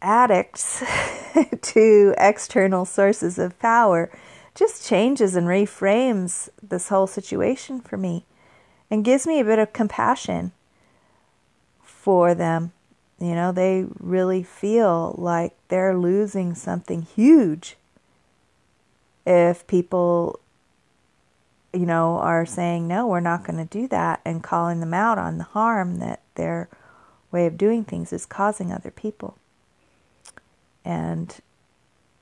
addicts 0.00 0.82
to 1.60 2.14
external 2.16 2.86
sources 2.86 3.38
of 3.38 3.58
power 3.58 4.10
just 4.54 4.86
changes 4.86 5.36
and 5.36 5.46
reframes 5.46 6.48
this 6.62 6.88
whole 6.88 7.06
situation 7.06 7.80
for 7.80 7.98
me 7.98 8.24
and 8.90 9.04
gives 9.04 9.26
me 9.26 9.40
a 9.40 9.44
bit 9.44 9.58
of 9.58 9.72
compassion 9.72 10.52
for 11.82 12.34
them. 12.34 12.72
You 13.20 13.34
know, 13.34 13.52
they 13.52 13.86
really 13.98 14.42
feel 14.42 15.14
like 15.18 15.52
they're 15.68 15.96
losing 15.96 16.54
something 16.54 17.02
huge 17.02 17.76
if 19.26 19.66
people, 19.66 20.40
you 21.72 21.86
know, 21.86 22.16
are 22.16 22.46
saying, 22.46 22.88
no, 22.88 23.06
we're 23.06 23.20
not 23.20 23.44
going 23.44 23.58
to 23.58 23.78
do 23.78 23.86
that 23.88 24.20
and 24.24 24.42
calling 24.42 24.80
them 24.80 24.94
out 24.94 25.18
on 25.18 25.38
the 25.38 25.44
harm 25.44 25.98
that 25.98 26.20
their 26.34 26.68
way 27.30 27.46
of 27.46 27.58
doing 27.58 27.84
things 27.84 28.12
is 28.12 28.26
causing 28.26 28.72
other 28.72 28.90
people. 28.90 29.36
And, 30.82 31.36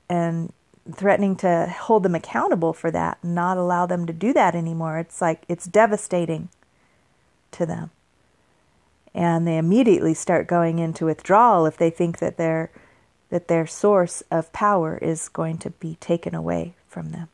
and 0.09 0.51
threatening 0.93 1.35
to 1.37 1.73
hold 1.81 2.03
them 2.03 2.15
accountable 2.15 2.73
for 2.73 2.91
that 2.91 3.23
not 3.23 3.57
allow 3.57 3.85
them 3.85 4.05
to 4.05 4.13
do 4.13 4.33
that 4.33 4.55
anymore. 4.55 4.97
It's 4.97 5.21
like 5.21 5.43
it's 5.47 5.65
devastating 5.65 6.49
to 7.51 7.65
them. 7.65 7.91
And 9.13 9.47
they 9.47 9.57
immediately 9.57 10.13
start 10.13 10.47
going 10.47 10.79
into 10.79 11.05
withdrawal 11.05 11.65
if 11.65 11.77
they 11.77 11.89
think 11.89 12.19
that 12.19 12.37
their 12.37 12.71
that 13.29 13.47
their 13.47 13.67
source 13.67 14.23
of 14.31 14.51
power 14.51 14.97
is 14.97 15.29
going 15.29 15.59
to 15.59 15.69
be 15.69 15.95
taken 15.99 16.33
away 16.33 16.73
from 16.87 17.11
them. 17.11 17.27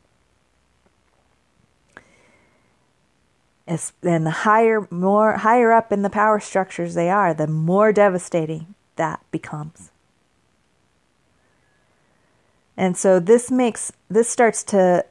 As, 3.66 3.94
and 4.02 4.26
the 4.26 4.30
higher 4.30 4.86
more 4.90 5.38
higher 5.38 5.72
up 5.72 5.92
in 5.92 6.02
the 6.02 6.10
power 6.10 6.38
structures 6.38 6.94
they 6.94 7.10
are, 7.10 7.34
the 7.34 7.46
more 7.46 7.92
devastating 7.92 8.74
that 8.96 9.20
becomes. 9.30 9.90
And 12.76 12.96
so 12.96 13.18
this 13.18 13.50
makes 13.50 13.90
this 14.08 14.28
starts 14.28 14.62
to 14.64 15.04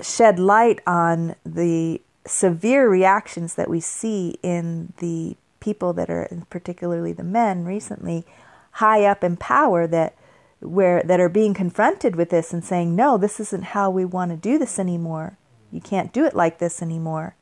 shed 0.00 0.38
light 0.38 0.80
on 0.86 1.36
the 1.44 2.00
severe 2.26 2.88
reactions 2.88 3.54
that 3.54 3.70
we 3.70 3.80
see 3.80 4.38
in 4.42 4.92
the 4.98 5.36
people 5.60 5.92
that 5.94 6.10
are 6.10 6.28
particularly 6.50 7.12
the 7.12 7.24
men 7.24 7.64
recently 7.64 8.24
high 8.72 9.04
up 9.04 9.24
in 9.24 9.36
power 9.36 9.86
that 9.86 10.14
where 10.60 11.02
that 11.02 11.20
are 11.20 11.28
being 11.28 11.54
confronted 11.54 12.16
with 12.16 12.30
this 12.30 12.52
and 12.52 12.64
saying 12.64 12.94
no 12.94 13.18
this 13.18 13.40
isn't 13.40 13.64
how 13.64 13.90
we 13.90 14.04
want 14.04 14.30
to 14.30 14.36
do 14.36 14.58
this 14.58 14.78
anymore. 14.78 15.36
You 15.70 15.80
can't 15.80 16.12
do 16.12 16.24
it 16.24 16.34
like 16.34 16.58
this 16.58 16.80
anymore. 16.80 17.34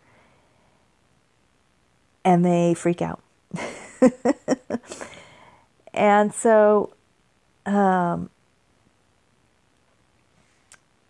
And 2.24 2.44
they 2.44 2.74
freak 2.74 3.02
out. 3.02 3.22
And 5.94 6.34
so 6.34 6.92
um, 7.64 8.28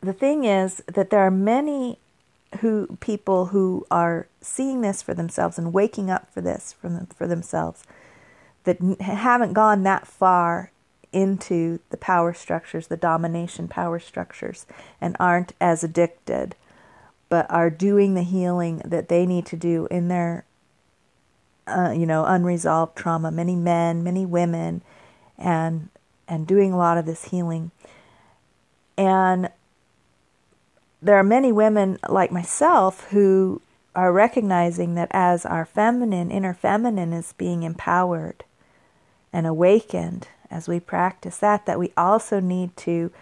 the 0.03 0.13
thing 0.13 0.45
is 0.45 0.83
that 0.87 1.09
there 1.11 1.21
are 1.21 1.31
many 1.31 1.99
who 2.61 2.97
people 3.01 3.47
who 3.47 3.87
are 3.90 4.29
seeing 4.40 4.81
this 4.81 5.03
for 5.03 5.14
themselves 5.14 5.59
and 5.59 5.73
waking 5.73 6.11
up 6.11 6.31
for 6.33 6.40
this 6.40 6.73
for 6.73 6.88
them, 6.88 7.07
for 7.07 7.27
themselves 7.27 7.85
that 8.64 8.79
haven't 9.01 9.53
gone 9.53 9.83
that 9.83 10.07
far 10.07 10.71
into 11.12 11.79
the 11.90 11.97
power 11.97 12.35
structures, 12.35 12.88
the 12.88 12.97
domination 12.97 13.69
power 13.69 13.99
structures, 14.01 14.67
and 15.01 15.17
aren't 15.21 15.53
as 15.61 15.85
addicted, 15.85 16.57
but 17.29 17.49
are 17.51 17.71
doing 17.71 18.14
the 18.14 18.23
healing 18.23 18.83
that 18.85 19.09
they 19.09 19.25
need 19.25 19.47
to 19.47 19.57
do 19.57 19.87
in 19.90 20.09
their, 20.09 20.45
uh, 21.69 21.93
you 21.97 22.05
know, 22.05 22.25
unresolved 22.25 22.97
trauma. 22.97 23.31
Many 23.31 23.55
men, 23.55 24.03
many 24.03 24.27
women, 24.27 24.83
and 25.38 25.88
and 26.27 26.47
doing 26.47 26.73
a 26.73 26.77
lot 26.77 26.99
of 26.99 27.07
this 27.07 27.27
healing. 27.27 27.71
And 28.97 29.51
there 31.05 31.19
are 31.19 31.25
many 31.25 31.53
women 31.53 31.99
like 32.09 32.33
myself 32.33 33.09
who 33.11 33.61
are 33.95 34.11
recognizing 34.11 34.95
that 34.95 35.09
as 35.11 35.45
our 35.45 35.67
feminine, 35.67 36.31
inner 36.31 36.55
feminine 36.55 37.12
is 37.12 37.35
being 37.35 37.62
empowered 37.62 38.43
and 39.31 39.47
awakened 39.47 40.29
as 40.51 40.67
we 40.67 40.81
practice 40.81 41.37
that, 41.38 41.67
that 41.67 41.79
we 41.79 41.93
also 41.95 42.40
need 42.40 42.75
to 42.79 43.12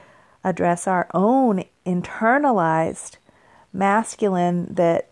address 0.44 0.86
our 0.86 1.08
own 1.12 1.64
internalized 1.84 3.16
masculine 3.72 4.72
that 4.74 5.08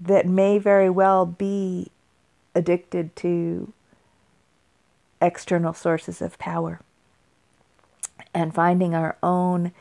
that 0.00 0.26
may 0.26 0.58
very 0.58 0.88
well 0.88 1.26
be 1.26 1.90
addicted 2.54 3.14
to 3.16 3.70
external 5.20 5.74
sources 5.74 6.22
of 6.22 6.38
power. 6.38 6.80
And 8.32 8.54
finding 8.54 8.94
our 8.94 9.16
own 9.22 9.72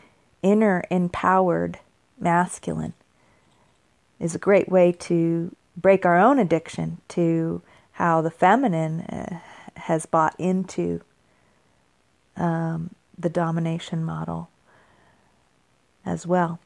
inner 0.41 0.83
empowered 0.89 1.79
masculine 2.19 2.93
is 4.19 4.35
a 4.35 4.39
great 4.39 4.69
way 4.69 4.91
to 4.91 5.55
break 5.75 6.05
our 6.05 6.17
own 6.17 6.39
addiction 6.39 6.99
to 7.09 7.61
how 7.93 8.21
the 8.21 8.31
feminine 8.31 9.01
uh, 9.01 9.39
has 9.77 10.05
bought 10.05 10.35
into 10.39 11.01
um, 12.37 12.91
the 13.17 13.29
domination 13.29 14.03
model 14.03 14.49
as 16.05 16.25
well. 16.25 16.59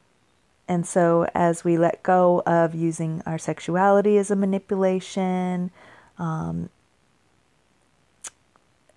And 0.68 0.86
so, 0.86 1.26
as 1.34 1.64
we 1.64 1.76
let 1.76 2.02
go 2.04 2.42
of 2.46 2.76
using 2.76 3.22
our 3.26 3.38
sexuality 3.38 4.16
as 4.18 4.30
a 4.30 4.36
manipulation, 4.36 5.72
um, 6.16 6.70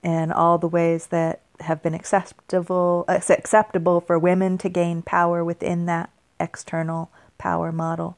and 0.04 0.32
all 0.32 0.58
the 0.60 0.68
ways 0.68 1.08
that 1.08 1.42
have 1.62 1.82
been 1.82 1.94
acceptable 1.94 3.06
acceptable 3.08 4.02
for 4.02 4.20
women 4.20 4.58
to 4.58 4.70
gain 4.70 5.02
power 5.02 5.44
within 5.44 5.86
that 5.86 6.10
external 6.40 7.12
power 7.38 7.72
model. 7.72 8.18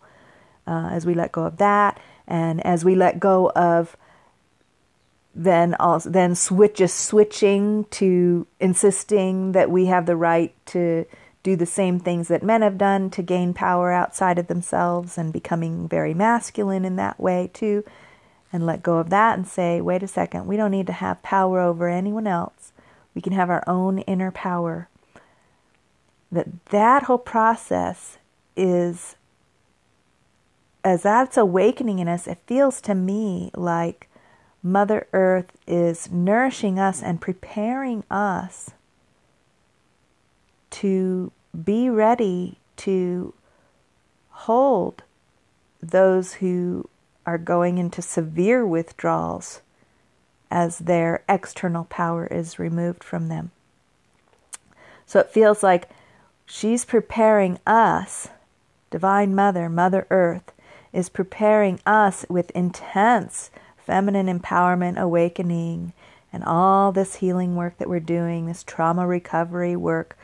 Uh, 0.68 0.90
as 0.92 1.06
we 1.06 1.14
let 1.14 1.32
go 1.32 1.46
of 1.46 1.58
that, 1.58 2.00
and 2.28 2.66
as 2.66 2.84
we 2.84 2.96
let 2.96 3.20
go 3.20 3.52
of 3.56 3.96
then 5.36 5.76
also 5.76 6.10
then 6.10 6.34
switch 6.34 6.82
switching 6.88 7.84
to 7.86 8.48
insisting 8.60 9.52
that 9.52 9.70
we 9.70 9.88
have 9.88 10.06
the 10.06 10.16
right 10.16 10.56
to 10.66 11.06
do 11.44 11.56
the 11.56 11.66
same 11.66 12.00
things 12.00 12.30
that 12.30 12.42
men 12.42 12.62
have 12.62 12.78
done 12.78 13.10
to 13.10 13.22
gain 13.22 13.54
power 13.54 13.92
outside 13.92 14.40
of 14.40 14.48
themselves 14.48 15.18
and 15.18 15.34
becoming 15.34 15.88
very 15.88 16.14
masculine 16.14 16.86
in 16.86 16.96
that 16.96 17.20
way 17.20 17.50
too 17.54 17.84
and 18.52 18.66
let 18.66 18.82
go 18.82 18.98
of 18.98 19.10
that 19.10 19.38
and 19.38 19.46
say 19.48 19.82
wait 19.82 20.02
a 20.02 20.08
second 20.08 20.48
we 20.48 20.56
don't 20.56 20.72
need 20.72 20.88
to 20.88 20.94
have 20.94 21.22
power 21.22 21.60
over 21.60 21.90
anyone 21.90 22.26
else 22.26 22.72
we 23.14 23.22
can 23.22 23.34
have 23.34 23.50
our 23.50 23.64
own 23.68 24.00
inner 24.00 24.32
power 24.32 24.88
that 26.32 26.66
that 26.68 27.04
whole 27.04 27.18
process 27.18 28.18
is 28.56 29.16
as 30.84 31.04
that's 31.04 31.38
awakening 31.38 32.00
in 32.00 32.08
us 32.08 32.28
it 32.28 32.38
feels 32.48 32.80
to 32.82 32.96
me 32.96 33.52
like 33.56 34.10
mother 34.62 35.08
earth 35.14 35.52
is 35.68 36.12
nourishing 36.12 36.80
us 36.80 37.02
and 37.04 37.22
preparing 37.22 38.04
us 38.10 38.72
to 40.70 41.32
be 41.64 41.90
ready 41.90 42.58
to 42.76 43.34
hold 44.30 45.04
those 45.82 46.34
who 46.36 46.90
are 47.26 47.38
going 47.38 47.78
into 47.78 48.02
severe 48.02 48.66
withdrawals 48.66 49.62
as 50.52 50.80
their 50.80 51.24
external 51.28 51.86
power 51.86 52.28
is 52.28 52.60
removed 52.60 53.04
from 53.04 53.28
them. 53.28 53.52
So 55.06 55.20
it 55.20 55.30
feels 55.30 55.64
like 55.64 55.90
she's 56.46 56.86
preparing 56.86 57.60
us, 57.66 58.30
Divine 58.92 59.36
Mother, 59.36 59.70
Mother 59.70 60.08
Earth, 60.10 60.52
is 60.94 61.10
preparing 61.10 61.80
us 61.86 62.26
with 62.30 62.52
intense 62.52 63.52
feminine 63.78 64.28
empowerment 64.28 64.98
awakening 64.98 65.94
and 66.32 66.44
all 66.44 66.92
this 66.92 67.16
healing 67.16 67.56
work 67.56 67.78
that 67.78 67.90
we're 67.90 68.00
doing, 68.00 68.46
this 68.46 68.64
trauma 68.64 69.08
recovery 69.08 69.76
work 69.76 70.18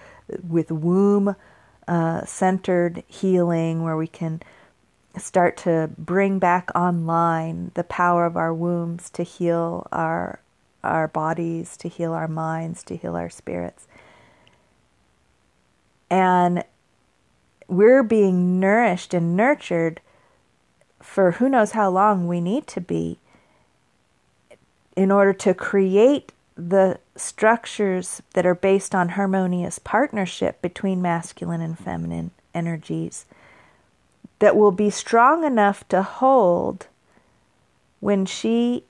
with 0.47 0.71
womb 0.71 1.35
uh, 1.87 2.25
centered 2.25 3.03
healing, 3.07 3.83
where 3.83 3.97
we 3.97 4.07
can 4.07 4.41
start 5.17 5.57
to 5.57 5.89
bring 5.97 6.39
back 6.39 6.69
online 6.75 7.71
the 7.75 7.83
power 7.83 8.25
of 8.25 8.37
our 8.37 8.53
wombs 8.53 9.09
to 9.09 9.23
heal 9.23 9.87
our 9.91 10.39
our 10.83 11.07
bodies, 11.07 11.77
to 11.77 11.87
heal 11.87 12.11
our 12.11 12.27
minds, 12.27 12.83
to 12.83 12.95
heal 12.95 13.15
our 13.15 13.29
spirits. 13.29 13.87
And 16.11 16.65
we're 17.69 18.03
being 18.03 18.59
nourished 18.59 19.13
and 19.13 19.35
nurtured 19.37 20.01
for 21.01 21.31
who 21.31 21.47
knows 21.47 21.71
how 21.71 21.89
long 21.89 22.27
we 22.27 22.41
need 22.41 22.67
to 22.67 22.81
be 22.81 23.17
in 24.95 25.09
order 25.09 25.31
to 25.31 25.53
create 25.53 26.33
the 26.55 26.99
structures 27.15 28.21
that 28.33 28.45
are 28.45 28.53
based 28.53 28.93
on 28.93 29.09
harmonious 29.09 29.79
partnership 29.79 30.61
between 30.61 31.01
masculine 31.01 31.61
and 31.61 31.79
feminine 31.79 32.31
energies 32.53 33.25
that 34.39 34.57
will 34.57 34.71
be 34.71 34.89
strong 34.89 35.45
enough 35.45 35.87
to 35.87 36.03
hold 36.03 36.87
when 38.01 38.25
she 38.25 38.83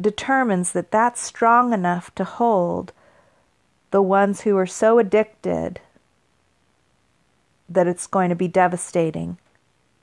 determines 0.00 0.72
that 0.72 0.90
that's 0.90 1.20
strong 1.20 1.72
enough 1.72 2.12
to 2.16 2.24
hold 2.24 2.92
the 3.92 4.02
ones 4.02 4.40
who 4.40 4.56
are 4.56 4.66
so 4.66 4.98
addicted 4.98 5.80
that 7.70 7.86
it's 7.86 8.06
going 8.06 8.28
to 8.28 8.34
be 8.34 8.48
devastating 8.48 9.38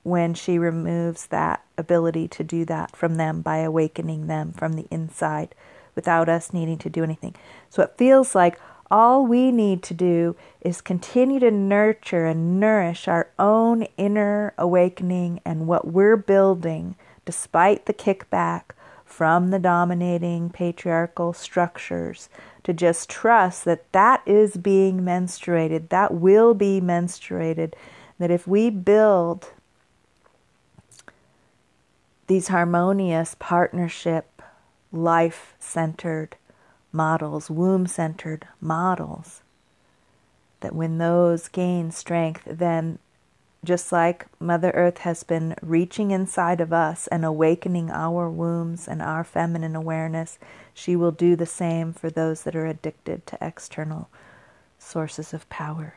when 0.03 0.33
she 0.33 0.57
removes 0.57 1.27
that 1.27 1.63
ability 1.77 2.29
to 2.29 2.43
do 2.43 2.63
that 2.63 2.95
from 2.95 3.15
them 3.15 3.41
by 3.41 3.57
awakening 3.57 4.27
them 4.27 4.53
from 4.53 4.73
the 4.73 4.87
inside 4.89 5.53
without 5.95 6.29
us 6.29 6.53
needing 6.53 6.77
to 6.77 6.89
do 6.89 7.03
anything. 7.03 7.35
So 7.69 7.83
it 7.83 7.97
feels 7.97 8.33
like 8.33 8.57
all 8.89 9.25
we 9.25 9.51
need 9.51 9.83
to 9.83 9.93
do 9.93 10.35
is 10.61 10.79
continue 10.79 11.39
to 11.41 11.51
nurture 11.51 12.25
and 12.25 12.57
nourish 12.57 13.09
our 13.09 13.29
own 13.37 13.83
inner 13.97 14.53
awakening 14.57 15.41
and 15.43 15.67
what 15.67 15.87
we're 15.87 16.15
building 16.15 16.95
despite 17.25 17.85
the 17.85 17.93
kickback 17.93 18.71
from 19.03 19.49
the 19.49 19.59
dominating 19.59 20.49
patriarchal 20.49 21.33
structures 21.33 22.29
to 22.67 22.73
just 22.73 23.09
trust 23.09 23.63
that 23.63 23.89
that 23.93 24.21
is 24.25 24.57
being 24.57 24.99
menstruated, 24.99 25.87
that 25.87 26.13
will 26.13 26.53
be 26.53 26.81
menstruated, 26.81 27.73
that 28.19 28.29
if 28.29 28.45
we 28.45 28.69
build 28.69 29.53
these 32.27 32.49
harmonious 32.49 33.37
partnership, 33.39 34.41
life 34.91 35.55
centered 35.61 36.35
models, 36.91 37.49
womb 37.49 37.87
centered 37.87 38.45
models, 38.59 39.43
that 40.59 40.75
when 40.75 40.97
those 40.97 41.47
gain 41.47 41.89
strength, 41.89 42.43
then 42.45 42.99
just 43.63 43.91
like 43.91 44.27
Mother 44.39 44.71
Earth 44.71 44.99
has 44.99 45.23
been 45.23 45.55
reaching 45.61 46.11
inside 46.11 46.61
of 46.61 46.71
us 46.71 47.07
and 47.07 47.25
awakening 47.25 47.89
our 47.89 48.29
wombs 48.29 48.87
and 48.87 49.01
our 49.01 49.23
feminine 49.23 49.75
awareness, 49.75 50.37
she 50.73 50.95
will 50.95 51.11
do 51.11 51.35
the 51.35 51.45
same 51.45 51.91
for 51.93 52.09
those 52.09 52.43
that 52.43 52.55
are 52.55 52.67
addicted 52.67 53.25
to 53.27 53.37
external 53.41 54.09
sources 54.77 55.33
of 55.33 55.49
power. 55.49 55.95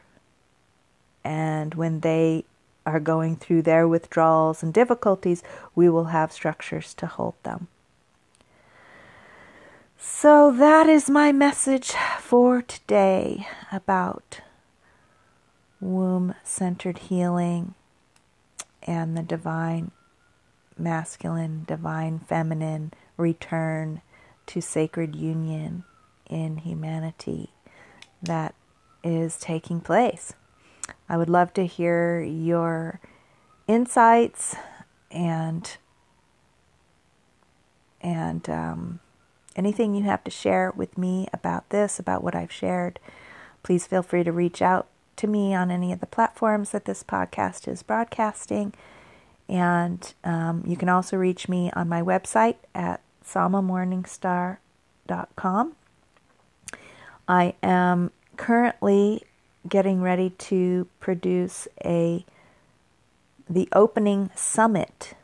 And 1.23 1.75
when 1.75 2.01
they 2.01 2.44
are 2.87 3.01
going 3.01 3.37
through 3.37 3.62
their 3.62 3.87
withdrawals 3.87 4.62
and 4.62 4.73
difficulties, 4.73 5.42
we 5.75 5.88
will 5.88 6.07
have 6.07 6.33
structures 6.33 6.94
to 6.94 7.07
hold 7.07 7.35
them. 7.42 7.68
So 9.99 10.51
that 10.51 10.88
is 10.88 11.11
my 11.11 11.31
message 11.31 11.92
for 12.20 12.62
today 12.62 13.46
about 13.70 14.40
womb 15.80 16.34
centered 16.44 16.98
healing 16.98 17.74
and 18.82 19.16
the 19.16 19.22
divine 19.22 19.90
masculine, 20.78 21.64
divine 21.66 22.18
feminine 22.18 22.92
return 23.16 24.02
to 24.46 24.60
sacred 24.60 25.14
union 25.14 25.84
in 26.28 26.58
humanity 26.58 27.50
that 28.22 28.54
is 29.02 29.36
taking 29.38 29.80
place. 29.80 30.32
I 31.08 31.16
would 31.16 31.30
love 31.30 31.52
to 31.54 31.66
hear 31.66 32.20
your 32.20 33.00
insights 33.66 34.56
and 35.10 35.76
and 38.00 38.48
um, 38.48 39.00
anything 39.54 39.94
you 39.94 40.04
have 40.04 40.24
to 40.24 40.30
share 40.30 40.72
with 40.74 40.96
me 40.96 41.28
about 41.34 41.68
this, 41.68 41.98
about 41.98 42.24
what 42.24 42.34
I've 42.34 42.52
shared. 42.52 42.98
Please 43.62 43.86
feel 43.86 44.02
free 44.02 44.24
to 44.24 44.32
reach 44.32 44.62
out 44.62 44.86
to 45.16 45.27
me 45.27 45.55
on 45.55 45.70
any 45.70 45.92
of 45.92 46.01
the 46.01 46.07
platforms 46.07 46.70
that 46.70 46.87
this 46.87 47.03
podcast 47.03 47.68
is 47.68 47.83
broadcasting. 47.83 48.73
And 49.49 50.12
um, 50.25 50.62
you 50.66 50.77
can 50.77 50.88
also 50.88 51.16
reach 51.16 51.49
me 51.49 51.70
on 51.73 51.88
my 51.88 52.03
website 52.03 52.57
at 52.75 53.01
samamorningstar.com. 53.25 55.73
I 57.29 57.55
am 57.62 58.11
currently 58.37 59.23
getting 59.68 60.03
ready 60.03 60.31
to 60.31 60.88
produce 61.01 61.68
a 61.85 62.25
the 63.49 63.68
opening 63.73 64.31
summit 64.35 65.14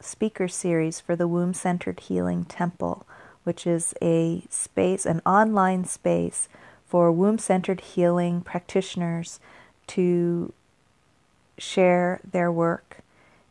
speaker 0.00 0.48
series 0.48 1.00
for 1.00 1.16
the 1.16 1.26
Womb 1.26 1.54
Centered 1.54 2.00
Healing 2.00 2.44
Temple, 2.44 3.06
which 3.44 3.66
is 3.66 3.94
a 4.02 4.44
space, 4.50 5.06
an 5.06 5.22
online 5.24 5.84
space 5.84 6.48
for 6.86 7.10
womb 7.10 7.38
centered 7.38 7.80
healing 7.80 8.40
practitioners 8.40 9.40
to 9.86 10.52
share 11.58 12.20
their 12.28 12.50
work 12.50 12.98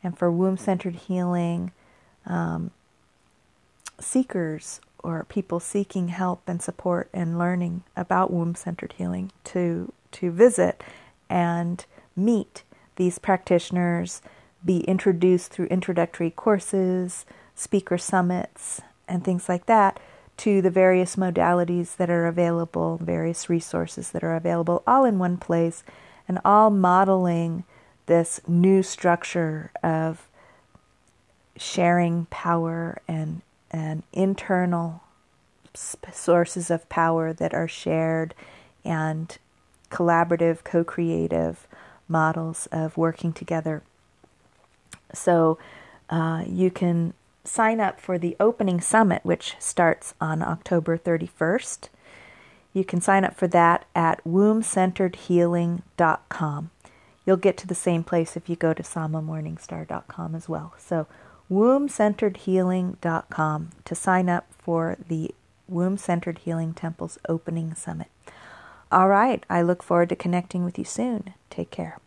and 0.04 0.18
for 0.18 0.32
womb 0.32 0.58
centered 0.58 0.96
healing 0.96 1.72
um, 2.26 2.72
seekers 4.00 4.80
or 5.00 5.24
people 5.26 5.60
seeking 5.60 6.08
help 6.10 6.42
and 6.48 6.62
support 6.62 7.10
and 7.14 7.38
learning 7.38 7.84
about 7.96 8.32
womb 8.32 8.56
centered 8.56 8.94
healing 8.98 9.32
to 9.44 9.92
to 10.12 10.32
visit 10.32 10.84
and 11.30 11.86
meet 12.16 12.64
these 12.96 13.20
practitioners, 13.20 14.22
be 14.64 14.80
introduced 14.82 15.52
through 15.52 15.68
introductory 15.68 16.32
courses, 16.32 17.26
speaker 17.54 17.98
summits, 17.98 18.82
and 19.08 19.24
things 19.24 19.50
like 19.50 19.66
that 19.66 20.00
to 20.38 20.62
the 20.62 20.70
various 20.70 21.16
modalities 21.16 21.96
that 21.96 22.10
are 22.10 22.28
available, 22.28 22.98
various 23.02 23.50
resources 23.50 24.12
that 24.12 24.24
are 24.24 24.36
available, 24.36 24.84
all 24.86 25.06
in 25.06 25.18
one 25.18 25.38
place, 25.38 25.84
and 26.28 26.40
all 26.44 26.70
modeling 26.70 27.64
this 28.06 28.42
new 28.48 28.84
structure 28.84 29.72
of 29.82 30.28
sharing 31.58 32.26
power 32.26 33.02
and 33.08 33.42
and 33.72 34.04
internal 34.14 35.02
sources 35.74 36.72
of 36.72 36.88
power 36.88 37.34
that 37.34 37.54
are 37.54 37.68
shared 37.68 38.34
and 38.84 39.38
collaborative, 39.90 40.64
co 40.64 40.84
creative 40.84 41.68
models 42.08 42.68
of 42.72 42.98
working 42.98 43.34
together. 43.34 43.82
So 45.14 45.58
uh, 46.10 46.44
you 46.48 46.70
can 46.70 47.14
sign 47.48 47.80
up 47.80 48.00
for 48.00 48.18
the 48.18 48.36
opening 48.40 48.82
summit, 48.82 49.22
which 49.24 49.56
starts 49.60 50.16
on 50.20 50.42
October 50.42 50.98
31st. 50.98 51.90
You 52.74 52.84
can 52.84 53.02
sign 53.02 53.24
up 53.24 53.36
for 53.36 53.46
that 53.48 53.86
at 53.96 54.24
wombcenteredhealing.com. 54.26 56.72
You'll 57.26 57.38
get 57.38 57.58
to 57.58 57.68
the 57.68 57.76
same 57.76 58.04
place 58.04 58.36
if 58.36 58.50
you 58.50 58.56
go 58.56 58.74
to 58.74 58.84
samamorningstar.com 58.84 60.36
as 60.36 60.50
well. 60.50 60.74
So 60.78 61.08
wombcenteredhealing.com 61.52 63.70
to 63.86 63.96
sign 63.96 64.30
up 64.30 64.48
for 64.58 64.98
the 65.08 65.34
Womb 65.68 65.98
Centered 65.98 66.40
Healing 66.40 66.74
Temple's 66.74 67.18
opening 67.28 67.74
summit. 67.76 68.08
All 68.92 69.08
right, 69.08 69.44
I 69.50 69.62
look 69.62 69.82
forward 69.82 70.10
to 70.10 70.16
connecting 70.16 70.64
with 70.64 70.78
you 70.78 70.86
soon. 70.86 71.34
Take 71.50 71.72
care. 71.72 72.00